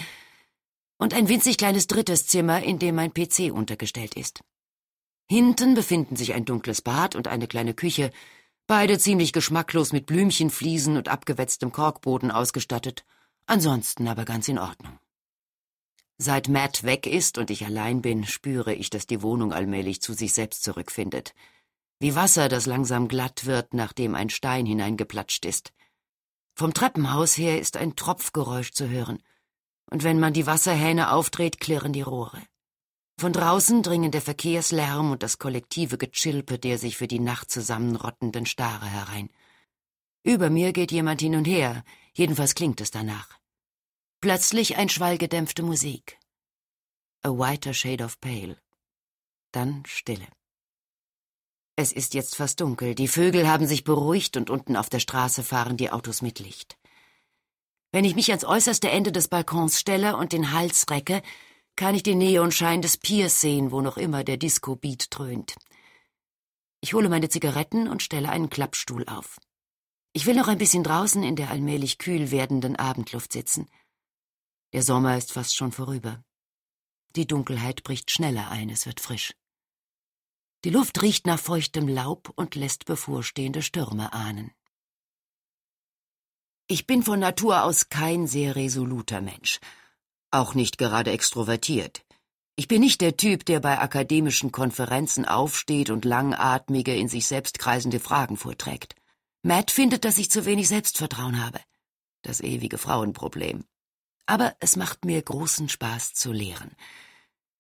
und 0.99 1.15
ein 1.15 1.29
winzig 1.29 1.57
kleines 1.57 1.87
drittes 1.87 2.27
Zimmer, 2.27 2.63
in 2.63 2.79
dem 2.79 2.95
mein 2.95 3.15
PC 3.15 3.51
untergestellt 3.51 4.15
ist. 4.15 4.41
Hinten 5.31 5.75
befinden 5.75 6.15
sich 6.15 6.35
ein 6.35 6.45
dunkles 6.45 6.83
Bad 6.83 7.17
und 7.17 7.27
eine 7.27 7.47
kleine 7.47 7.73
Küche, 7.73 8.11
beide 8.67 8.99
ziemlich 8.99 9.33
geschmacklos 9.33 9.93
mit 9.93 10.05
Blümchenfliesen 10.05 10.99
und 10.99 11.09
abgewetztem 11.09 11.73
Korkboden 11.73 12.31
ausgestattet, 12.31 13.05
ansonsten 13.47 14.07
aber 14.07 14.27
ganz 14.27 14.47
in 14.49 14.59
Ordnung. 14.59 14.99
Seit 16.21 16.49
Matt 16.49 16.83
weg 16.83 17.07
ist 17.07 17.39
und 17.39 17.49
ich 17.49 17.65
allein 17.65 18.03
bin, 18.03 18.25
spüre 18.25 18.75
ich, 18.75 18.91
dass 18.91 19.07
die 19.07 19.23
Wohnung 19.23 19.53
allmählich 19.53 20.03
zu 20.03 20.15
sich 20.15 20.35
selbst 20.35 20.65
zurückfindet. 20.65 21.33
Wie 22.01 22.17
Wasser, 22.17 22.49
das 22.49 22.67
langsam 22.67 23.07
glatt 23.07 23.47
wird, 23.47 23.73
nachdem 23.73 24.17
ein 24.17 24.29
Stein 24.29 24.67
hineingeplatscht 24.67 25.45
ist. 25.45 25.73
Vom 26.57 26.75
Treppenhaus 26.75 27.39
her 27.39 27.61
ist 27.61 27.77
ein 27.77 27.95
Tropfgeräusch 27.95 28.73
zu 28.73 28.89
hören, 28.89 29.23
und 29.91 30.03
wenn 30.03 30.19
man 30.19 30.33
die 30.33 30.47
Wasserhähne 30.47 31.13
aufdreht, 31.13 31.61
klirren 31.61 31.93
die 31.93 32.03
Rohre. 32.03 32.43
Von 33.21 33.33
draußen 33.33 33.83
dringen 33.83 34.11
der 34.11 34.21
Verkehrslärm 34.21 35.13
und 35.13 35.23
das 35.23 35.39
kollektive 35.39 35.99
Gechilpe 35.99 36.59
der 36.59 36.79
sich 36.79 36.97
für 36.97 37.09
die 37.09 37.21
Nacht 37.21 37.51
zusammenrottenden 37.51 38.45
Stare 38.45 38.87
herein. 38.87 39.31
Über 40.25 40.51
mir 40.51 40.73
geht 40.73 40.93
jemand 40.93 41.21
hin 41.21 41.37
und 41.37 41.47
her, 41.47 41.85
jedenfalls 42.13 42.55
klingt 42.55 42.81
es 42.81 42.91
danach. 42.91 43.38
Plötzlich 44.21 44.77
ein 44.77 44.89
Schwall 44.89 45.17
gedämpfte 45.17 45.63
Musik. 45.63 46.19
A 47.23 47.29
whiter 47.29 47.73
shade 47.73 48.03
of 48.03 48.21
pale. 48.21 48.59
Dann 49.53 49.85
Stille. 49.87 50.27
Es 51.77 51.93
ist 51.93 52.15
jetzt 52.15 52.35
fast 52.35 52.61
dunkel, 52.61 52.97
die 52.97 53.07
Vögel 53.07 53.47
haben 53.47 53.69
sich 53.69 53.85
beruhigt 53.85 54.37
und 54.37 54.51
unten 54.51 54.75
auf 54.75 54.91
der 54.91 54.99
Straße 54.99 55.45
fahren 55.45 55.77
die 55.77 55.93
Autos 55.93 56.21
mit 56.21 56.41
Licht. 56.41 56.77
Wenn 57.93 58.05
ich 58.05 58.17
mich 58.17 58.31
ans 58.31 58.45
äußerste 58.45 58.91
Ende 58.91 59.13
des 59.13 59.29
Balkons 59.29 59.79
stelle 59.79 60.17
und 60.17 60.33
den 60.33 60.53
Hals 60.53 60.87
recke, 60.91 61.23
kann 61.77 61.95
ich 61.95 62.03
den 62.03 62.19
Neonschein 62.19 62.83
des 62.83 62.97
Piers 62.97 63.41
sehen, 63.41 63.71
wo 63.71 63.83
noch 63.83 63.99
immer 63.99 64.25
der 64.25 64.37
Disco-Beat 64.37 65.07
dröhnt. 65.17 65.55
Ich 66.81 66.93
hole 66.93 67.09
meine 67.09 67.29
Zigaretten 67.29 67.87
und 67.87 68.03
stelle 68.03 68.31
einen 68.31 68.51
Klappstuhl 68.51 69.07
auf. 69.07 69.39
Ich 70.13 70.27
will 70.27 70.35
noch 70.35 70.49
ein 70.49 70.59
bisschen 70.59 70.83
draußen 70.83 71.23
in 71.23 71.37
der 71.37 71.53
allmählich 71.53 71.99
kühl 71.99 72.33
werdenden 72.33 72.75
Abendluft 72.75 73.33
sitzen. 73.33 73.69
Der 74.73 74.83
Sommer 74.83 75.17
ist 75.17 75.33
fast 75.33 75.57
schon 75.57 75.73
vorüber. 75.73 76.23
Die 77.17 77.27
Dunkelheit 77.27 77.83
bricht 77.85 78.11
schneller 78.11 78.51
ein, 78.51 78.69
es 78.69 78.85
wird 78.85 79.01
frisch. 79.01 79.33
Die 80.65 80.71
Luft 80.71 81.01
riecht 81.01 81.27
nach 81.27 81.39
feuchtem 81.39 81.89
Laub 81.89 82.33
und 82.37 82.55
lässt 82.55 82.85
bevorstehende 82.85 83.63
Stürme 83.63 84.13
ahnen. 84.13 84.51
Ich 86.67 86.87
bin 86.87 87.03
von 87.03 87.19
Natur 87.19 87.63
aus 87.65 87.89
kein 87.89 88.27
sehr 88.27 88.57
resoluter 88.57 89.23
Mensch, 89.23 89.59
auch 90.31 90.53
nicht 90.55 90.77
gerade 90.77 91.13
extrovertiert. 91.13 92.05
Ich 92.57 92.69
bin 92.69 92.81
nicht 92.81 93.01
der 93.01 93.17
Typ, 93.17 93.47
der 93.47 93.61
bei 93.61 93.79
akademischen 93.79 94.53
Konferenzen 94.53 95.25
aufsteht 95.25 95.89
und 95.89 96.05
langatmige, 96.05 96.95
in 96.95 97.09
sich 97.09 97.27
selbst 97.27 97.59
kreisende 97.59 98.01
Fragen 98.01 98.37
vorträgt. 98.37 98.97
Matt 99.43 99.71
findet, 99.71 100.05
dass 100.05 100.19
ich 100.19 100.31
zu 100.31 100.45
wenig 100.45 100.69
Selbstvertrauen 100.69 101.43
habe. 101.43 101.61
Das 102.23 102.41
ewige 102.41 102.77
Frauenproblem. 102.77 103.65
Aber 104.29 104.55
es 104.61 104.77
macht 104.77 105.05
mir 105.05 105.21
großen 105.21 105.69
Spaß 105.69 106.15
zu 106.15 106.33
lehren. 106.33 106.77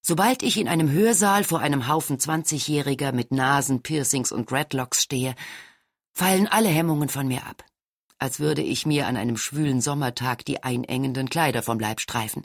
Sobald 0.00 0.42
ich 0.42 0.56
in 0.58 0.68
einem 0.68 0.90
Hörsaal 0.90 1.42
vor 1.42 1.60
einem 1.60 1.88
Haufen 1.88 2.20
Zwanzigjähriger 2.20 3.12
mit 3.12 3.32
Nasen, 3.32 3.82
Piercings 3.82 4.30
und 4.30 4.50
Dreadlocks 4.50 5.02
stehe, 5.02 5.34
fallen 6.14 6.46
alle 6.46 6.68
Hemmungen 6.68 7.08
von 7.08 7.26
mir 7.26 7.44
ab 7.44 7.64
als 8.18 8.40
würde 8.40 8.62
ich 8.62 8.84
mir 8.84 9.06
an 9.06 9.16
einem 9.16 9.36
schwülen 9.36 9.80
Sommertag 9.80 10.44
die 10.44 10.62
einengenden 10.62 11.30
Kleider 11.30 11.62
vom 11.62 11.78
Leib 11.78 12.00
streifen. 12.00 12.44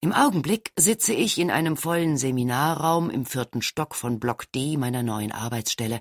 Im 0.00 0.12
Augenblick 0.12 0.72
sitze 0.78 1.12
ich 1.12 1.38
in 1.38 1.50
einem 1.50 1.76
vollen 1.76 2.16
Seminarraum 2.16 3.10
im 3.10 3.26
vierten 3.26 3.62
Stock 3.62 3.96
von 3.96 4.20
Block 4.20 4.52
D 4.52 4.76
meiner 4.76 5.02
neuen 5.02 5.32
Arbeitsstelle 5.32 6.00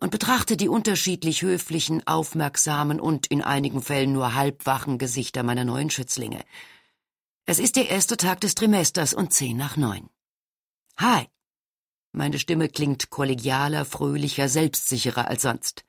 und 0.00 0.10
betrachte 0.10 0.56
die 0.56 0.68
unterschiedlich 0.68 1.42
höflichen, 1.42 2.06
aufmerksamen 2.06 2.98
und 2.98 3.26
in 3.26 3.42
einigen 3.42 3.82
Fällen 3.82 4.12
nur 4.12 4.34
halbwachen 4.34 4.98
Gesichter 4.98 5.42
meiner 5.42 5.64
neuen 5.64 5.90
Schützlinge. 5.90 6.40
Es 7.44 7.58
ist 7.58 7.76
der 7.76 7.90
erste 7.90 8.16
Tag 8.16 8.40
des 8.40 8.54
Trimesters 8.54 9.12
und 9.12 9.32
zehn 9.32 9.56
nach 9.56 9.76
neun. 9.76 10.08
Hi. 10.96 11.26
Meine 12.12 12.38
Stimme 12.38 12.68
klingt 12.68 13.10
kollegialer, 13.10 13.84
fröhlicher, 13.84 14.48
selbstsicherer 14.48 15.28
als 15.28 15.42
sonst. 15.42 15.84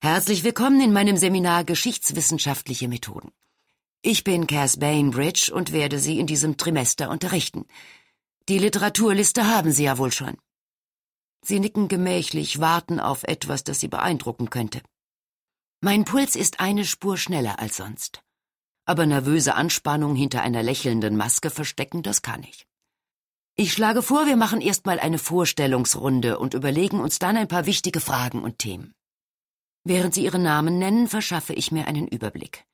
Herzlich 0.00 0.44
willkommen 0.44 0.80
in 0.80 0.92
meinem 0.92 1.16
Seminar 1.16 1.64
Geschichtswissenschaftliche 1.64 2.88
Methoden. 2.88 3.32
Ich 4.00 4.22
bin 4.22 4.46
Cass 4.46 4.78
Bainbridge 4.78 5.52
und 5.52 5.72
werde 5.72 5.98
Sie 5.98 6.18
in 6.18 6.26
diesem 6.26 6.56
Trimester 6.56 7.10
unterrichten. 7.10 7.66
Die 8.48 8.58
Literaturliste 8.58 9.46
haben 9.46 9.72
Sie 9.72 9.84
ja 9.84 9.98
wohl 9.98 10.12
schon. 10.12 10.36
Sie 11.46 11.60
nicken 11.60 11.88
gemächlich, 11.88 12.58
warten 12.58 13.00
auf 13.00 13.22
etwas, 13.24 13.64
das 13.64 13.78
Sie 13.78 13.88
beeindrucken 13.88 14.48
könnte. 14.48 14.80
Mein 15.80 16.04
Puls 16.04 16.36
ist 16.36 16.60
eine 16.60 16.86
Spur 16.86 17.18
schneller 17.18 17.58
als 17.58 17.76
sonst. 17.76 18.22
Aber 18.86 19.04
nervöse 19.04 19.54
Anspannung 19.54 20.16
hinter 20.16 20.42
einer 20.42 20.62
lächelnden 20.62 21.16
Maske 21.16 21.50
verstecken, 21.50 22.02
das 22.02 22.22
kann 22.22 22.42
ich. 22.42 22.66
Ich 23.56 23.72
schlage 23.72 24.02
vor, 24.02 24.26
wir 24.26 24.36
machen 24.36 24.60
erstmal 24.60 24.98
eine 24.98 25.18
Vorstellungsrunde 25.18 26.38
und 26.38 26.54
überlegen 26.54 27.00
uns 27.00 27.18
dann 27.18 27.36
ein 27.36 27.48
paar 27.48 27.66
wichtige 27.66 28.00
Fragen 28.00 28.42
und 28.42 28.58
Themen. 28.58 28.94
Während 29.84 30.14
Sie 30.14 30.24
Ihren 30.24 30.42
Namen 30.42 30.78
nennen, 30.78 31.08
verschaffe 31.08 31.52
ich 31.52 31.70
mir 31.70 31.86
einen 31.86 32.08
Überblick. 32.08 32.64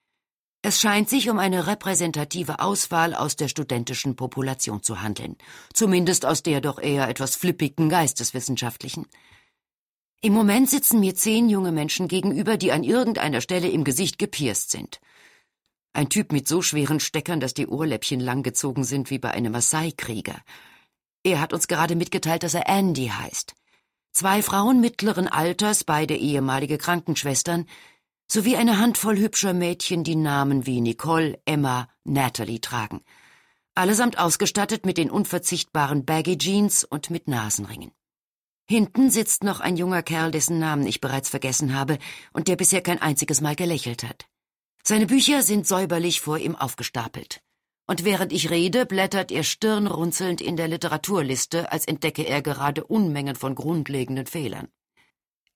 Es 0.63 0.79
scheint 0.79 1.09
sich 1.09 1.31
um 1.31 1.39
eine 1.39 1.67
repräsentative 1.67 2.61
Auswahl 2.61 3.15
aus 3.15 3.35
der 3.35 3.49
studentischen 3.49 4.15
Population 4.15 4.83
zu 4.83 5.01
handeln, 5.01 5.37
zumindest 5.73 6.27
aus 6.27 6.43
der 6.43 6.61
doch 6.61 6.79
eher 6.79 7.09
etwas 7.09 7.35
flippigen 7.35 7.89
Geisteswissenschaftlichen. 7.89 9.07
Im 10.21 10.35
Moment 10.35 10.69
sitzen 10.69 11.01
mir 11.01 11.15
zehn 11.15 11.49
junge 11.49 11.73
Menschen 11.73 12.09
gegenüber, 12.09 12.59
die 12.59 12.73
an 12.73 12.85
irgendeiner 12.85 13.41
Stelle 13.41 13.69
im 13.69 13.85
Gesicht 13.85 14.19
gepierst 14.19 14.71
sind. 14.71 15.01
Ein 15.95 16.11
Typ 16.11 16.31
mit 16.31 16.47
so 16.47 16.61
schweren 16.61 17.01
Steckern, 17.01 17.41
dass 17.41 17.55
die 17.55 17.67
Ohrläppchen 17.67 18.21
langgezogen 18.21 18.85
sind 18.85 19.09
wie 19.09 19.19
bei 19.19 19.31
einem 19.31 19.53
Maasai-Krieger. 19.53 20.37
Er 21.23 21.41
hat 21.41 21.55
uns 21.55 21.69
gerade 21.69 21.97
mitgeteilt, 21.97 22.43
dass 22.43 22.53
er 22.53 22.69
Andy 22.69 23.07
heißt. 23.09 23.55
Zwei 24.13 24.43
Frauen 24.43 24.81
mittleren 24.81 25.27
Alters, 25.27 25.85
beide 25.85 26.17
ehemalige 26.17 26.77
Krankenschwestern, 26.77 27.67
sowie 28.31 28.57
eine 28.57 28.79
Handvoll 28.79 29.19
hübscher 29.19 29.53
Mädchen, 29.53 30.05
die 30.05 30.15
Namen 30.15 30.65
wie 30.65 30.81
Nicole, 30.81 31.41
Emma, 31.47 31.89
Natalie 32.05 32.61
tragen. 32.61 33.01
Allesamt 33.75 34.19
ausgestattet 34.19 34.87
mit 34.87 34.99
den 34.99 35.11
unverzichtbaren 35.11 36.05
Baggy 36.05 36.39
Jeans 36.39 36.85
und 36.85 37.11
mit 37.11 37.27
Nasenringen. 37.27 37.91
Hinten 38.69 39.11
sitzt 39.11 39.43
noch 39.43 39.59
ein 39.59 39.77
junger 39.77 40.05
Kerl, 40.05 40.31
dessen 40.31 40.61
Namen 40.61 40.87
ich 40.87 41.01
bereits 41.01 41.29
vergessen 41.29 41.75
habe 41.75 41.99
und 42.33 42.47
der 42.47 42.55
bisher 42.55 42.83
kein 42.83 43.03
einziges 43.03 43.41
Mal 43.41 43.57
gelächelt 43.57 44.05
hat. 44.05 44.27
Seine 44.85 45.07
Bücher 45.07 45.43
sind 45.43 45.67
säuberlich 45.67 46.21
vor 46.21 46.39
ihm 46.39 46.55
aufgestapelt. 46.55 47.43
Und 47.89 48.05
während 48.05 48.33
ich 48.33 48.49
rede, 48.51 48.87
blättert 48.87 49.33
er 49.33 49.43
stirnrunzelnd 49.43 50.41
in 50.41 50.57
der 50.57 50.69
Literaturliste, 50.69 51.73
als 51.73 51.85
entdecke 51.85 52.23
er 52.23 52.43
gerade 52.43 52.85
Unmengen 52.85 53.35
von 53.35 53.57
grundlegenden 53.57 54.27
Fehlern. 54.27 54.69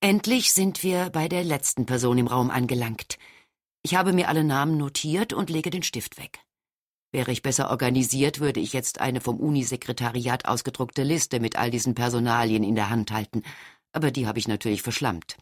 Endlich 0.01 0.53
sind 0.53 0.83
wir 0.83 1.11
bei 1.11 1.29
der 1.29 1.45
letzten 1.45 1.87
Person 1.87 2.19
im 2.19 2.27
Raum 2.27 2.51
angelangt. 2.51 3.19
Ich 3.83 3.95
habe 3.95 4.13
mir 4.13 4.29
alle 4.29 4.45
Namen 4.45 4.77
notiert 4.77 5.33
und 5.33 5.51
lege 5.51 5.71
den 5.71 5.83
Stift 5.83 6.19
weg. 6.19 6.41
Wäre 7.13 7.31
ich 7.31 7.43
besser 7.43 7.71
organisiert, 7.71 8.41
würde 8.41 8.61
ich 8.61 8.73
jetzt 8.73 9.01
eine 9.01 9.21
vom 9.21 9.39
Unisekretariat 9.39 10.47
ausgedruckte 10.47 11.05
Liste 11.05 11.39
mit 11.39 11.57
all 11.57 11.71
diesen 11.71 11.95
Personalien 11.95 12.65
in 12.65 12.75
der 12.75 12.91
Hand 12.91 13.13
halten, 13.13 13.43
aber 13.93 14.11
die 14.11 14.27
habe 14.27 14.39
ich 14.39 14.49
natürlich 14.49 14.83
verschlammt. 14.83 15.37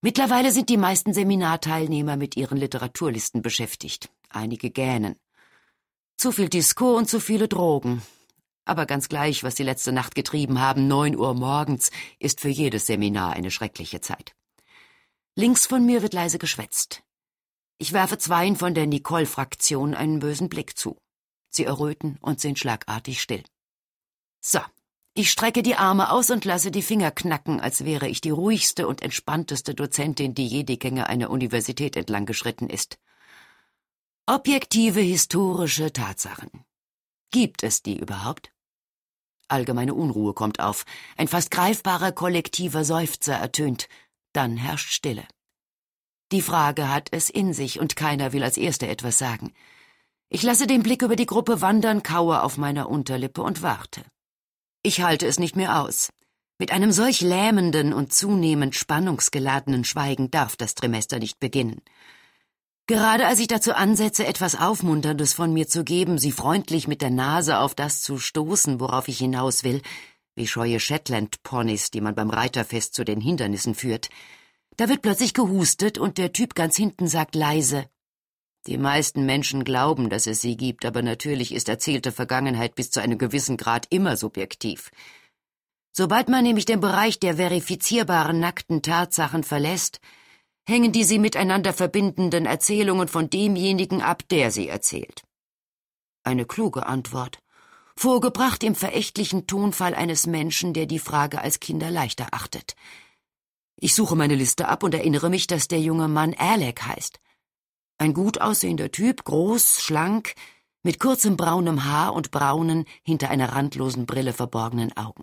Mittlerweile 0.00 0.52
sind 0.52 0.68
die 0.68 0.76
meisten 0.76 1.12
Seminarteilnehmer 1.12 2.16
mit 2.16 2.36
ihren 2.36 2.58
Literaturlisten 2.58 3.42
beschäftigt. 3.42 4.10
Einige 4.28 4.70
gähnen. 4.70 5.16
Zu 6.16 6.30
viel 6.30 6.48
Disco 6.48 6.96
und 6.96 7.08
zu 7.08 7.18
viele 7.18 7.48
Drogen. 7.48 8.02
Aber 8.66 8.84
ganz 8.84 9.08
gleich, 9.08 9.44
was 9.44 9.56
Sie 9.56 9.62
letzte 9.62 9.92
Nacht 9.92 10.14
getrieben 10.14 10.60
haben, 10.60 10.88
neun 10.88 11.16
Uhr 11.16 11.32
morgens, 11.34 11.90
ist 12.18 12.40
für 12.40 12.48
jedes 12.48 12.86
Seminar 12.86 13.32
eine 13.32 13.52
schreckliche 13.52 14.00
Zeit. 14.00 14.34
Links 15.36 15.66
von 15.66 15.86
mir 15.86 16.02
wird 16.02 16.12
leise 16.12 16.38
geschwätzt. 16.38 17.02
Ich 17.78 17.92
werfe 17.92 18.18
zweien 18.18 18.56
von 18.56 18.74
der 18.74 18.86
Nicole-Fraktion 18.86 19.94
einen 19.94 20.18
bösen 20.18 20.48
Blick 20.48 20.76
zu. 20.76 20.98
Sie 21.48 21.64
erröten 21.64 22.18
und 22.20 22.40
sind 22.40 22.58
schlagartig 22.58 23.22
still. 23.22 23.44
So, 24.40 24.60
ich 25.14 25.30
strecke 25.30 25.62
die 25.62 25.76
Arme 25.76 26.10
aus 26.10 26.30
und 26.30 26.44
lasse 26.44 26.70
die 26.70 26.82
Finger 26.82 27.12
knacken, 27.12 27.60
als 27.60 27.84
wäre 27.84 28.08
ich 28.08 28.20
die 28.20 28.30
ruhigste 28.30 28.88
und 28.88 29.00
entspannteste 29.00 29.74
Dozentin, 29.74 30.34
die 30.34 30.46
je 30.46 30.64
die 30.64 30.78
Gänge 30.78 31.08
einer 31.08 31.30
Universität 31.30 31.96
entlang 31.96 32.26
geschritten 32.26 32.68
ist. 32.68 32.98
Objektive 34.26 35.00
historische 35.00 35.92
Tatsachen. 35.92 36.50
Gibt 37.30 37.62
es 37.62 37.82
die 37.82 37.98
überhaupt? 37.98 38.50
Allgemeine 39.48 39.94
Unruhe 39.94 40.34
kommt 40.34 40.60
auf. 40.60 40.84
Ein 41.16 41.28
fast 41.28 41.50
greifbarer 41.50 42.12
kollektiver 42.12 42.84
Seufzer 42.84 43.34
ertönt. 43.34 43.88
Dann 44.32 44.56
herrscht 44.56 44.92
Stille. 44.92 45.24
Die 46.32 46.42
Frage 46.42 46.92
hat 46.92 47.08
es 47.12 47.30
in 47.30 47.52
sich 47.52 47.78
und 47.78 47.94
keiner 47.94 48.32
will 48.32 48.42
als 48.42 48.56
Erster 48.56 48.88
etwas 48.88 49.18
sagen. 49.18 49.52
Ich 50.28 50.42
lasse 50.42 50.66
den 50.66 50.82
Blick 50.82 51.02
über 51.02 51.14
die 51.14 51.26
Gruppe 51.26 51.60
wandern, 51.60 52.02
kaue 52.02 52.42
auf 52.42 52.56
meiner 52.56 52.88
Unterlippe 52.88 53.42
und 53.42 53.62
warte. 53.62 54.02
Ich 54.82 55.00
halte 55.00 55.26
es 55.26 55.38
nicht 55.38 55.54
mehr 55.54 55.80
aus. 55.80 56.10
Mit 56.58 56.72
einem 56.72 56.90
solch 56.90 57.20
lähmenden 57.20 57.92
und 57.92 58.12
zunehmend 58.12 58.74
spannungsgeladenen 58.74 59.84
Schweigen 59.84 60.30
darf 60.30 60.56
das 60.56 60.74
Trimester 60.74 61.18
nicht 61.20 61.38
beginnen. 61.38 61.82
Gerade 62.86 63.26
als 63.26 63.40
ich 63.40 63.48
dazu 63.48 63.74
ansetze, 63.74 64.26
etwas 64.26 64.54
Aufmunterndes 64.54 65.32
von 65.32 65.52
mir 65.52 65.66
zu 65.66 65.82
geben, 65.82 66.18
sie 66.18 66.30
freundlich 66.30 66.86
mit 66.86 67.02
der 67.02 67.10
Nase 67.10 67.58
auf 67.58 67.74
das 67.74 68.00
zu 68.02 68.18
stoßen, 68.18 68.78
worauf 68.78 69.08
ich 69.08 69.18
hinaus 69.18 69.64
will, 69.64 69.82
wie 70.36 70.46
scheue 70.46 70.78
Shetland-Ponys, 70.78 71.90
die 71.90 72.00
man 72.00 72.14
beim 72.14 72.30
Reiterfest 72.30 72.94
zu 72.94 73.04
den 73.04 73.20
Hindernissen 73.20 73.74
führt, 73.74 74.08
da 74.76 74.88
wird 74.88 75.02
plötzlich 75.02 75.34
gehustet 75.34 75.98
und 75.98 76.18
der 76.18 76.32
Typ 76.32 76.54
ganz 76.54 76.76
hinten 76.76 77.08
sagt 77.08 77.34
leise, 77.34 77.86
die 78.66 78.78
meisten 78.78 79.24
Menschen 79.24 79.62
glauben, 79.62 80.10
dass 80.10 80.26
es 80.26 80.40
sie 80.40 80.56
gibt, 80.56 80.84
aber 80.84 81.00
natürlich 81.00 81.54
ist 81.54 81.68
erzählte 81.68 82.10
Vergangenheit 82.10 82.74
bis 82.74 82.90
zu 82.90 83.00
einem 83.00 83.16
gewissen 83.16 83.56
Grad 83.56 83.86
immer 83.90 84.16
subjektiv. 84.16 84.90
Sobald 85.92 86.28
man 86.28 86.42
nämlich 86.42 86.66
den 86.66 86.80
Bereich 86.80 87.20
der 87.20 87.36
verifizierbaren 87.36 88.40
nackten 88.40 88.82
Tatsachen 88.82 89.44
verlässt, 89.44 90.00
hängen 90.66 90.92
die 90.92 91.04
sie 91.04 91.18
miteinander 91.18 91.72
verbindenden 91.72 92.44
Erzählungen 92.44 93.08
von 93.08 93.30
demjenigen 93.30 94.02
ab, 94.02 94.28
der 94.28 94.50
sie 94.50 94.68
erzählt. 94.68 95.22
Eine 96.24 96.44
kluge 96.44 96.86
Antwort, 96.86 97.38
vorgebracht 97.96 98.64
im 98.64 98.74
verächtlichen 98.74 99.46
Tonfall 99.46 99.94
eines 99.94 100.26
Menschen, 100.26 100.74
der 100.74 100.86
die 100.86 100.98
Frage 100.98 101.40
als 101.40 101.60
Kinder 101.60 101.90
leichter 101.90 102.28
achtet. 102.32 102.74
Ich 103.76 103.94
suche 103.94 104.16
meine 104.16 104.34
Liste 104.34 104.68
ab 104.68 104.82
und 104.82 104.94
erinnere 104.94 105.30
mich, 105.30 105.46
dass 105.46 105.68
der 105.68 105.80
junge 105.80 106.08
Mann 106.08 106.34
Alec 106.36 106.82
heißt. 106.82 107.20
Ein 107.98 108.12
gut 108.12 108.40
aussehender 108.40 108.90
Typ, 108.90 109.24
groß, 109.24 109.80
schlank, 109.80 110.34
mit 110.82 110.98
kurzem 110.98 111.36
braunem 111.36 111.84
Haar 111.84 112.12
und 112.14 112.30
braunen, 112.30 112.84
hinter 113.02 113.30
einer 113.30 113.52
randlosen 113.52 114.06
Brille 114.06 114.32
verborgenen 114.32 114.96
Augen. 114.96 115.22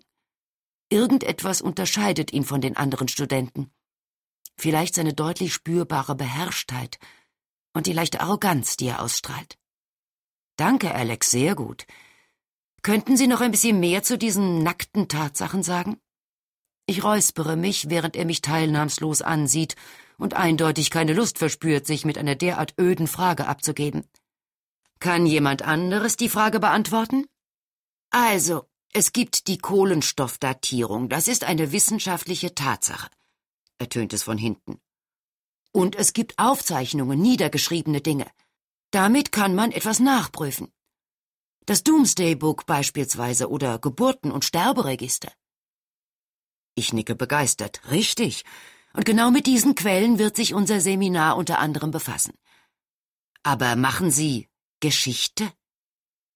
Irgendetwas 0.90 1.62
unterscheidet 1.62 2.32
ihn 2.32 2.44
von 2.44 2.62
den 2.62 2.78
anderen 2.78 3.08
Studenten 3.08 3.72
vielleicht 4.58 4.96
seine 4.96 5.14
deutlich 5.14 5.54
spürbare 5.54 6.16
Beherrschtheit 6.16 7.00
und 7.74 7.88
die 7.88 7.94
leichte 7.94 8.22
Arroganz, 8.22 8.78
die 8.78 8.88
er 8.88 9.02
ausstrahlt. 9.02 9.58
Danke, 10.56 10.94
Alex, 10.94 11.32
sehr 11.32 11.56
gut. 11.56 11.86
Könnten 12.84 13.18
Sie 13.18 13.28
noch 13.28 13.42
ein 13.42 13.52
bisschen 13.52 13.80
mehr 13.80 14.04
zu 14.04 14.18
diesen 14.18 14.62
nackten 14.62 15.08
Tatsachen 15.08 15.64
sagen? 15.64 15.98
Ich 16.86 17.04
räuspere 17.04 17.56
mich, 17.56 17.90
während 17.90 18.16
er 18.16 18.26
mich 18.26 18.42
teilnahmslos 18.42 19.22
ansieht 19.22 19.76
und 20.18 20.34
eindeutig 20.34 20.92
keine 20.92 21.14
Lust 21.14 21.38
verspürt, 21.38 21.88
sich 21.88 22.06
mit 22.06 22.18
einer 22.18 22.36
derart 22.36 22.74
öden 22.80 23.08
Frage 23.08 23.48
abzugeben. 23.48 24.06
Kann 25.00 25.26
jemand 25.26 25.62
anderes 25.64 26.18
die 26.18 26.30
Frage 26.30 26.60
beantworten? 26.60 27.26
Also, 28.12 28.70
es 28.92 29.12
gibt 29.12 29.48
die 29.48 29.58
Kohlenstoffdatierung, 29.58 31.10
das 31.10 31.28
ist 31.28 31.46
eine 31.46 31.72
wissenschaftliche 31.72 32.54
Tatsache 32.54 33.10
ertönt 33.84 34.14
es 34.14 34.24
von 34.24 34.38
hinten. 34.38 34.80
Und 35.74 35.96
es 35.96 36.14
gibt 36.14 36.40
Aufzeichnungen, 36.40 37.20
niedergeschriebene 37.20 38.00
Dinge. 38.00 38.28
Damit 38.92 39.32
kann 39.32 39.56
man 39.56 39.72
etwas 39.72 40.00
nachprüfen. 40.00 40.72
Das 41.66 41.84
Doomsday 41.84 42.36
Book 42.36 42.66
beispielsweise 42.66 43.50
oder 43.50 43.80
Geburten- 43.80 44.32
und 44.32 44.46
Sterberegister. 44.46 45.32
Ich 46.76 46.94
nicke 46.94 47.16
begeistert. 47.16 47.82
Richtig. 47.92 48.46
Und 48.94 49.06
genau 49.06 49.32
mit 49.32 49.48
diesen 49.48 49.76
Quellen 49.76 50.18
wird 50.18 50.36
sich 50.38 50.54
unser 50.54 50.80
Seminar 50.80 51.36
unter 51.36 51.60
anderem 51.60 51.92
befassen. 51.92 52.34
Aber 53.44 53.76
machen 53.76 54.12
Sie 54.12 54.48
Geschichte? 54.80 55.52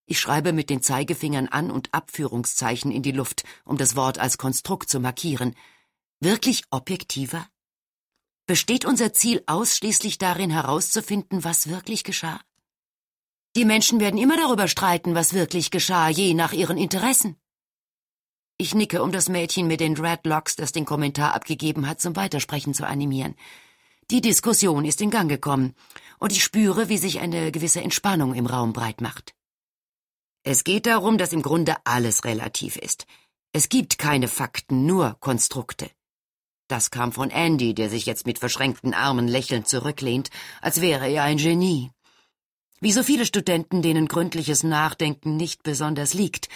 Ich 0.05 0.19
schreibe 0.19 0.51
mit 0.51 0.69
den 0.69 0.81
Zeigefingern 0.81 1.47
An- 1.47 1.71
und 1.71 1.93
Abführungszeichen 1.93 2.91
in 2.91 3.03
die 3.03 3.11
Luft, 3.11 3.43
um 3.63 3.77
das 3.77 3.95
Wort 3.95 4.19
als 4.19 4.37
Konstrukt 4.37 4.89
zu 4.89 4.99
markieren. 4.99 5.55
Wirklich 6.19 6.63
objektiver? 6.71 7.47
Besteht 8.47 8.85
unser 8.85 9.13
Ziel 9.13 9.43
ausschließlich 9.45 10.17
darin 10.17 10.49
herauszufinden, 10.49 11.43
was 11.43 11.69
wirklich 11.69 12.03
geschah? 12.03 12.41
Die 13.55 13.65
Menschen 13.65 13.99
werden 13.99 14.19
immer 14.19 14.35
darüber 14.35 14.67
streiten, 14.67 15.13
was 15.13 15.33
wirklich 15.33 15.69
geschah, 15.69 16.09
je 16.09 16.33
nach 16.33 16.53
ihren 16.53 16.77
Interessen. 16.77 17.37
Ich 18.57 18.73
nicke, 18.73 19.03
um 19.03 19.11
das 19.11 19.29
Mädchen 19.29 19.67
mit 19.67 19.79
den 19.79 19.93
Dreadlocks, 19.93 20.55
das 20.55 20.71
den 20.71 20.85
Kommentar 20.85 21.35
abgegeben 21.35 21.87
hat, 21.87 22.01
zum 22.01 22.15
Weitersprechen 22.15 22.73
zu 22.73 22.87
animieren. 22.87 23.35
Die 24.09 24.21
Diskussion 24.21 24.85
ist 24.85 25.01
in 25.01 25.11
Gang 25.11 25.29
gekommen, 25.29 25.75
und 26.17 26.31
ich 26.31 26.43
spüre, 26.43 26.89
wie 26.89 26.97
sich 26.97 27.19
eine 27.19 27.51
gewisse 27.51 27.81
Entspannung 27.81 28.33
im 28.33 28.47
Raum 28.47 28.73
breit 28.73 29.01
macht. 29.01 29.35
Es 30.41 30.63
geht 30.63 30.87
darum, 30.87 31.19
dass 31.19 31.31
im 31.31 31.43
Grunde 31.43 31.75
alles 31.83 32.23
relativ 32.23 32.75
ist. 32.75 33.05
Es 33.53 33.69
gibt 33.69 33.99
keine 33.99 34.27
Fakten, 34.27 34.87
nur 34.87 35.15
Konstrukte. 35.19 35.91
Das 36.67 36.91
kam 36.91 37.13
von 37.13 37.29
Andy, 37.29 37.73
der 37.73 37.89
sich 37.89 38.05
jetzt 38.05 38.25
mit 38.25 38.39
verschränkten 38.39 38.93
Armen 38.93 39.27
lächelnd 39.27 39.67
zurücklehnt, 39.67 40.29
als 40.61 40.81
wäre 40.81 41.07
er 41.07 41.23
ein 41.23 41.37
Genie. 41.37 41.91
Wie 42.79 42.91
so 42.91 43.03
viele 43.03 43.25
Studenten, 43.25 43.81
denen 43.81 44.07
gründliches 44.07 44.63
Nachdenken 44.63 45.37
nicht 45.37 45.63
besonders 45.63 46.13
liegt, 46.13 46.49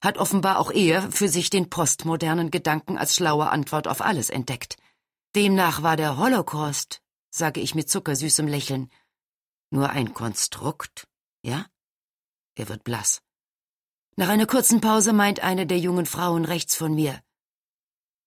hat 0.00 0.18
offenbar 0.18 0.58
auch 0.58 0.70
er 0.70 1.10
für 1.12 1.28
sich 1.28 1.50
den 1.50 1.70
postmodernen 1.70 2.50
Gedanken 2.50 2.98
als 2.98 3.14
schlaue 3.14 3.50
Antwort 3.50 3.88
auf 3.88 4.00
alles 4.00 4.30
entdeckt. 4.30 4.76
Demnach 5.34 5.82
war 5.82 5.96
der 5.96 6.16
Holocaust, 6.16 7.00
sage 7.30 7.60
ich 7.60 7.74
mit 7.74 7.90
zuckersüßem 7.90 8.48
Lächeln, 8.48 8.90
nur 9.70 9.90
ein 9.90 10.14
Konstrukt, 10.14 11.06
ja? 11.42 11.66
Er 12.54 12.68
wird 12.68 12.84
blass. 12.84 13.20
Nach 14.16 14.28
einer 14.28 14.46
kurzen 14.46 14.80
Pause 14.80 15.12
meint 15.12 15.40
eine 15.40 15.66
der 15.66 15.78
jungen 15.78 16.06
Frauen 16.06 16.44
rechts 16.44 16.74
von 16.74 16.94
mir. 16.94 17.20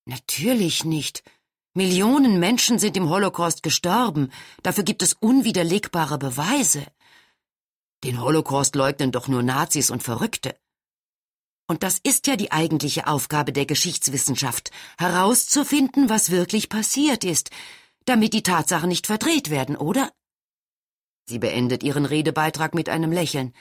Natürlich 0.05 0.83
nicht. 0.83 1.23
Millionen 1.73 2.39
Menschen 2.39 2.79
sind 2.79 2.97
im 2.97 3.09
Holocaust 3.09 3.63
gestorben. 3.63 4.31
Dafür 4.63 4.83
gibt 4.83 5.01
es 5.01 5.13
unwiderlegbare 5.13 6.17
Beweise. 6.17 6.85
Den 8.03 8.19
Holocaust 8.19 8.75
leugnen 8.75 9.11
doch 9.11 9.27
nur 9.27 9.43
Nazis 9.43 9.89
und 9.89 10.03
Verrückte. 10.03 10.55
Und 11.67 11.83
das 11.83 11.99
ist 11.99 12.27
ja 12.27 12.35
die 12.35 12.51
eigentliche 12.51 13.07
Aufgabe 13.07 13.53
der 13.53 13.65
Geschichtswissenschaft, 13.65 14.71
herauszufinden, 14.97 16.09
was 16.09 16.31
wirklich 16.31 16.67
passiert 16.67 17.23
ist, 17.23 17.51
damit 18.05 18.33
die 18.33 18.43
Tatsachen 18.43 18.89
nicht 18.89 19.07
verdreht 19.07 19.49
werden, 19.49 19.77
oder? 19.77 20.11
Sie 21.29 21.39
beendet 21.39 21.83
ihren 21.83 22.05
Redebeitrag 22.05 22.73
mit 22.73 22.89
einem 22.89 23.11
Lächeln 23.11 23.53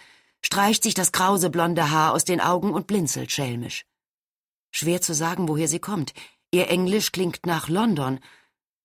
streicht 0.42 0.82
sich 0.82 0.94
das 0.94 1.12
krause 1.12 1.50
blonde 1.50 1.90
Haar 1.90 2.12
aus 2.12 2.24
den 2.24 2.40
Augen 2.40 2.72
und 2.72 2.86
blinzelt 2.86 3.30
schelmisch. 3.30 3.84
Schwer 4.70 5.00
zu 5.00 5.14
sagen, 5.14 5.48
woher 5.48 5.68
sie 5.68 5.78
kommt. 5.80 6.12
Ihr 6.50 6.68
Englisch 6.68 7.12
klingt 7.12 7.46
nach 7.46 7.68
London, 7.68 8.20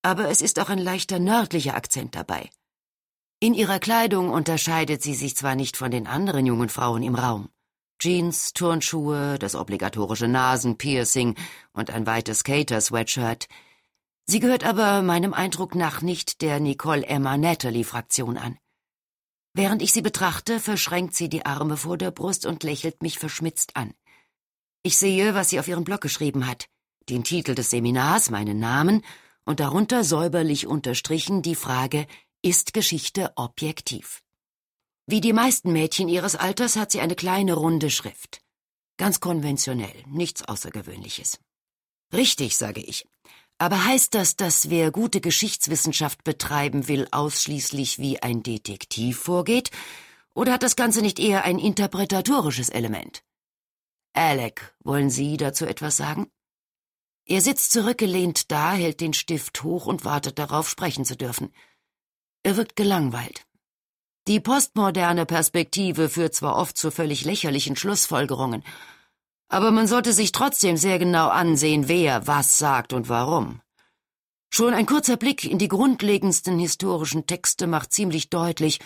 aber 0.02 0.30
es 0.30 0.42
ist 0.42 0.60
auch 0.60 0.70
ein 0.70 0.80
leichter 0.80 1.20
nördlicher 1.20 1.76
Akzent 1.76 2.16
dabei. 2.16 2.50
In 3.40 3.54
ihrer 3.54 3.80
Kleidung 3.80 4.30
unterscheidet 4.30 5.04
sie 5.04 5.14
sich 5.14 5.36
zwar 5.36 5.56
nicht 5.56 5.78
von 5.78 5.92
den 5.92 6.08
anderen 6.08 6.46
jungen 6.46 6.70
Frauen 6.70 7.04
im 7.04 7.16
Raum. 7.16 7.50
Jeans, 8.00 8.54
Turnschuhe, 8.54 9.40
das 9.40 9.56
obligatorische 9.56 10.28
Nasenpiercing 10.28 11.36
und 11.74 11.90
ein 11.90 12.06
weites 12.06 12.40
Skater-Sweatshirt. 12.40 13.48
Sie 14.26 14.40
gehört 14.40 14.64
aber 14.64 15.02
meinem 15.02 15.34
Eindruck 15.34 15.76
nach 15.76 16.02
nicht 16.02 16.42
der 16.42 16.60
Nicole 16.60 17.06
Emma 17.06 17.38
Natalie 17.38 17.84
Fraktion 17.84 18.38
an. 18.38 18.58
Während 19.54 19.82
ich 19.82 19.94
sie 19.94 20.02
betrachte, 20.02 20.60
verschränkt 20.60 21.16
sie 21.16 21.30
die 21.30 21.46
Arme 21.46 21.78
vor 21.78 21.98
der 21.98 22.12
Brust 22.12 22.46
und 22.46 22.64
lächelt 22.64 23.02
mich 23.02 23.20
verschmitzt 23.20 23.78
an. 23.78 23.94
Ich 24.86 24.98
sehe, 24.98 25.34
was 25.34 25.50
sie 25.50 25.60
auf 25.60 25.68
ihrem 25.68 25.84
Blog 25.84 26.02
geschrieben 26.02 26.46
hat, 26.46 26.68
den 27.10 27.24
Titel 27.24 27.56
des 27.56 27.72
Seminars, 27.72 28.30
meinen 28.30 28.60
Namen 28.60 29.04
und 29.44 29.60
darunter 29.60 30.04
säuberlich 30.04 30.68
unterstrichen 30.68 31.42
die 31.42 31.56
Frage, 31.56 32.06
ist 32.44 32.72
Geschichte 32.72 33.34
objektiv? 33.36 34.22
Wie 35.08 35.22
die 35.22 35.34
meisten 35.34 35.74
Mädchen 35.74 36.08
ihres 36.08 36.36
Alters 36.36 36.76
hat 36.76 36.92
sie 36.92 37.02
eine 37.02 37.16
kleine 37.16 37.56
runde 37.56 37.90
Schrift. 37.90 38.42
Ganz 38.98 39.20
konventionell, 39.20 40.04
nichts 40.06 40.44
Außergewöhnliches. 40.44 41.40
Richtig, 42.14 42.56
sage 42.56 42.82
ich. 42.82 43.08
Aber 43.58 43.86
heißt 43.86 44.14
das, 44.14 44.36
dass 44.36 44.70
wer 44.70 44.92
gute 44.92 45.20
Geschichtswissenschaft 45.20 46.24
betreiben 46.24 46.88
will, 46.88 47.08
ausschließlich 47.10 47.98
wie 47.98 48.22
ein 48.22 48.44
Detektiv 48.44 49.18
vorgeht? 49.18 49.72
Oder 50.36 50.54
hat 50.54 50.62
das 50.62 50.76
Ganze 50.76 51.02
nicht 51.02 51.18
eher 51.18 51.44
ein 51.44 51.58
interpretatorisches 51.58 52.70
Element? 52.70 53.24
Alec, 54.16 54.74
wollen 54.84 55.10
Sie 55.10 55.36
dazu 55.36 55.66
etwas 55.66 55.98
sagen? 55.98 56.32
Er 57.26 57.42
sitzt 57.42 57.72
zurückgelehnt 57.72 58.50
da, 58.50 58.72
hält 58.72 59.02
den 59.02 59.14
Stift 59.14 59.64
hoch 59.64 59.88
und 59.88 60.06
wartet 60.06 60.40
darauf, 60.40 60.70
sprechen 60.70 61.04
zu 61.04 61.18
dürfen. 61.18 61.54
Er 62.44 62.56
wirkt 62.56 62.76
gelangweilt. 62.76 63.46
Die 64.28 64.40
postmoderne 64.40 65.26
Perspektive 65.26 66.08
führt 66.08 66.34
zwar 66.34 66.56
oft 66.56 66.78
zu 66.78 66.92
völlig 66.92 67.26
lächerlichen 67.26 67.76
Schlussfolgerungen, 67.76 68.64
aber 69.50 69.72
man 69.72 69.86
sollte 69.86 70.14
sich 70.14 70.32
trotzdem 70.32 70.78
sehr 70.78 70.98
genau 70.98 71.28
ansehen, 71.28 71.88
wer 71.88 72.26
was 72.26 72.58
sagt 72.58 72.94
und 72.94 73.10
warum. 73.10 73.62
Schon 74.50 74.74
ein 74.74 74.86
kurzer 74.86 75.18
Blick 75.18 75.44
in 75.44 75.58
die 75.58 75.68
grundlegendsten 75.68 76.58
historischen 76.58 77.28
Texte 77.28 77.68
macht 77.68 77.92
ziemlich 77.92 78.30
deutlich, 78.30 78.80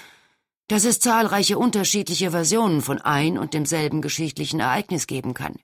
dass 0.69 0.85
es 0.85 0.99
zahlreiche 0.99 1.57
unterschiedliche 1.57 2.29
Versionen 2.29 2.81
von 2.81 3.01
ein 3.01 3.39
und 3.39 3.55
demselben 3.55 4.03
geschichtlichen 4.03 4.59
Ereignis 4.59 5.07
geben 5.07 5.33
kann. 5.33 5.55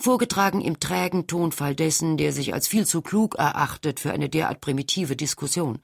Vorgetragen 0.00 0.60
im 0.60 0.78
trägen 0.78 1.26
Tonfall 1.26 1.74
dessen, 1.74 2.18
der 2.18 2.34
sich 2.34 2.52
als 2.52 2.68
viel 2.68 2.86
zu 2.86 3.00
klug 3.00 3.36
erachtet 3.36 3.98
für 3.98 4.12
eine 4.12 4.28
derart 4.28 4.60
primitive 4.60 5.16
Diskussion. 5.16 5.80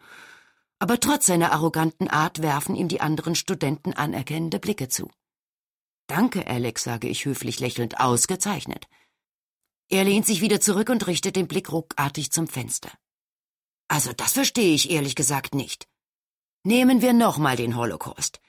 Aber 0.79 1.01
trotz 1.01 1.25
seiner 1.25 1.53
arroganten 1.53 2.09
Art 2.09 2.43
werfen 2.43 2.77
ihm 2.77 2.89
die 2.89 3.01
anderen 3.01 3.35
Studenten 3.35 3.95
anerkennende 3.95 4.61
Blicke 4.61 4.89
zu. 4.89 5.11
Danke, 6.07 6.47
Alex, 6.47 6.85
sage 6.85 7.09
ich 7.09 7.25
höflich 7.25 7.59
lächelnd, 7.59 7.99
ausgezeichnet. 8.01 8.87
Er 9.89 10.05
lehnt 10.05 10.27
sich 10.27 10.43
wieder 10.43 10.61
zurück 10.61 10.91
und 10.91 11.07
richtet 11.07 11.37
den 11.37 11.49
Blick 11.49 11.73
ruckartig 11.73 12.31
zum 12.31 12.49
Fenster. 12.49 12.93
Also 13.89 14.13
das 14.13 14.35
verstehe 14.35 14.75
ich 14.75 14.91
ehrlich 14.91 15.15
gesagt 15.15 15.55
nicht. 15.55 15.89
Nehmen 16.67 17.03
wir 17.03 17.13
nochmal 17.13 17.57
den 17.57 17.77
Holocaust. 17.77 18.41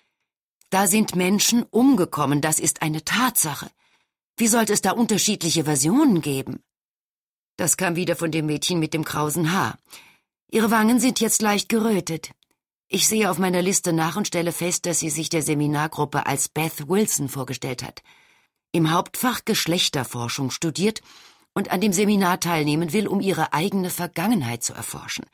Da 0.70 0.88
sind 0.88 1.18
Menschen 1.18 1.64
umgekommen, 1.64 2.40
das 2.40 2.62
ist 2.62 2.82
eine 2.82 3.04
Tatsache. 3.04 3.70
Wie 4.38 4.48
sollte 4.48 4.72
es 4.72 4.82
da 4.82 4.92
unterschiedliche 4.92 5.66
Versionen 5.66 6.22
geben? 6.22 6.64
Das 7.58 7.76
kam 7.76 7.98
wieder 7.98 8.16
von 8.16 8.32
dem 8.32 8.46
Mädchen 8.46 8.80
mit 8.80 8.94
dem 8.94 9.04
krausen 9.04 9.52
Haar. 9.52 9.78
Ihre 10.50 10.72
Wangen 10.72 11.02
sind 11.02 11.20
jetzt 11.20 11.42
leicht 11.42 11.68
gerötet. 11.68 12.32
Ich 12.88 13.06
sehe 13.06 13.30
auf 13.30 13.38
meiner 13.38 13.62
Liste 13.62 13.92
nach 13.92 14.16
und 14.16 14.28
stelle 14.28 14.54
fest, 14.54 14.86
dass 14.86 15.00
sie 15.00 15.10
sich 15.10 15.28
der 15.28 15.42
Seminargruppe 15.42 16.26
als 16.26 16.48
Beth 16.48 16.88
Wilson 16.88 17.28
vorgestellt 17.28 17.84
hat, 17.84 18.02
im 18.72 18.92
Hauptfach 18.92 19.44
Geschlechterforschung 19.44 20.52
studiert 20.52 21.02
und 21.54 21.70
an 21.70 21.82
dem 21.82 21.92
Seminar 21.92 22.40
teilnehmen 22.40 22.94
will, 22.94 23.08
um 23.08 23.20
ihre 23.20 23.52
eigene 23.52 23.90
Vergangenheit 23.90 24.64
zu 24.64 24.74
erforschen. 24.74 25.26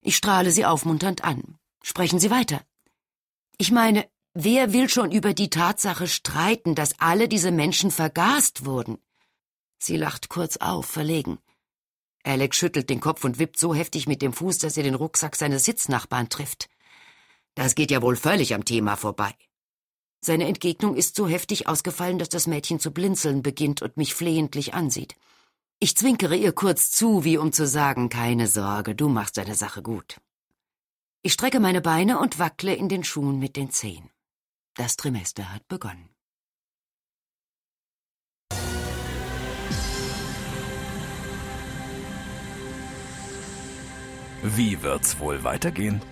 Ich 0.00 0.16
strahle 0.16 0.50
sie 0.50 0.64
aufmunternd 0.64 1.22
an. 1.22 1.56
Sprechen 1.86 2.18
Sie 2.18 2.30
weiter. 2.30 2.62
Ich 3.58 3.70
meine, 3.70 4.08
wer 4.32 4.72
will 4.72 4.88
schon 4.88 5.12
über 5.12 5.34
die 5.34 5.50
Tatsache 5.50 6.08
streiten, 6.08 6.74
dass 6.74 6.98
alle 6.98 7.28
diese 7.28 7.50
Menschen 7.50 7.90
vergast 7.90 8.64
wurden? 8.64 8.96
Sie 9.78 9.98
lacht 9.98 10.30
kurz 10.30 10.56
auf, 10.56 10.86
verlegen. 10.86 11.38
Alex 12.22 12.56
schüttelt 12.56 12.88
den 12.88 13.00
Kopf 13.00 13.22
und 13.24 13.38
wippt 13.38 13.58
so 13.58 13.74
heftig 13.74 14.06
mit 14.06 14.22
dem 14.22 14.32
Fuß, 14.32 14.56
dass 14.56 14.78
er 14.78 14.82
den 14.82 14.94
Rucksack 14.94 15.36
seines 15.36 15.66
Sitznachbarn 15.66 16.30
trifft. 16.30 16.70
Das 17.54 17.74
geht 17.74 17.90
ja 17.90 18.00
wohl 18.00 18.16
völlig 18.16 18.54
am 18.54 18.64
Thema 18.64 18.96
vorbei. 18.96 19.34
Seine 20.22 20.46
Entgegnung 20.46 20.96
ist 20.96 21.14
so 21.16 21.28
heftig 21.28 21.68
ausgefallen, 21.68 22.18
dass 22.18 22.30
das 22.30 22.46
Mädchen 22.46 22.80
zu 22.80 22.92
blinzeln 22.92 23.42
beginnt 23.42 23.82
und 23.82 23.98
mich 23.98 24.14
flehentlich 24.14 24.72
ansieht. 24.72 25.16
Ich 25.80 25.98
zwinkere 25.98 26.34
ihr 26.34 26.52
kurz 26.52 26.90
zu, 26.90 27.24
wie 27.24 27.36
um 27.36 27.52
zu 27.52 27.66
sagen, 27.66 28.08
keine 28.08 28.48
Sorge, 28.48 28.94
du 28.94 29.10
machst 29.10 29.36
deine 29.36 29.54
Sache 29.54 29.82
gut. 29.82 30.16
Ich 31.26 31.32
strecke 31.32 31.58
meine 31.58 31.80
Beine 31.80 32.18
und 32.18 32.38
wackle 32.38 32.74
in 32.74 32.90
den 32.90 33.02
Schuhen 33.02 33.38
mit 33.38 33.56
den 33.56 33.70
Zehen. 33.70 34.10
Das 34.74 34.96
Trimester 34.96 35.54
hat 35.54 35.66
begonnen. 35.68 36.10
Wie 44.42 44.82
wird's 44.82 45.18
wohl 45.18 45.44
weitergehen? 45.44 46.02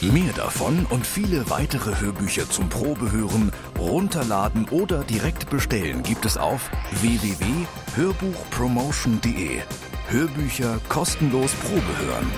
Mehr 0.00 0.32
davon 0.32 0.86
und 0.86 1.04
viele 1.04 1.50
weitere 1.50 2.00
Hörbücher 2.00 2.48
zum 2.48 2.68
Probehören, 2.68 3.50
runterladen 3.76 4.68
oder 4.68 5.02
direkt 5.02 5.50
bestellen 5.50 6.04
gibt 6.04 6.24
es 6.24 6.36
auf 6.36 6.70
www.hörbuchpromotion.de. 7.00 9.62
Hörbücher 10.08 10.78
kostenlos 10.88 11.50
Probehören. 11.54 12.30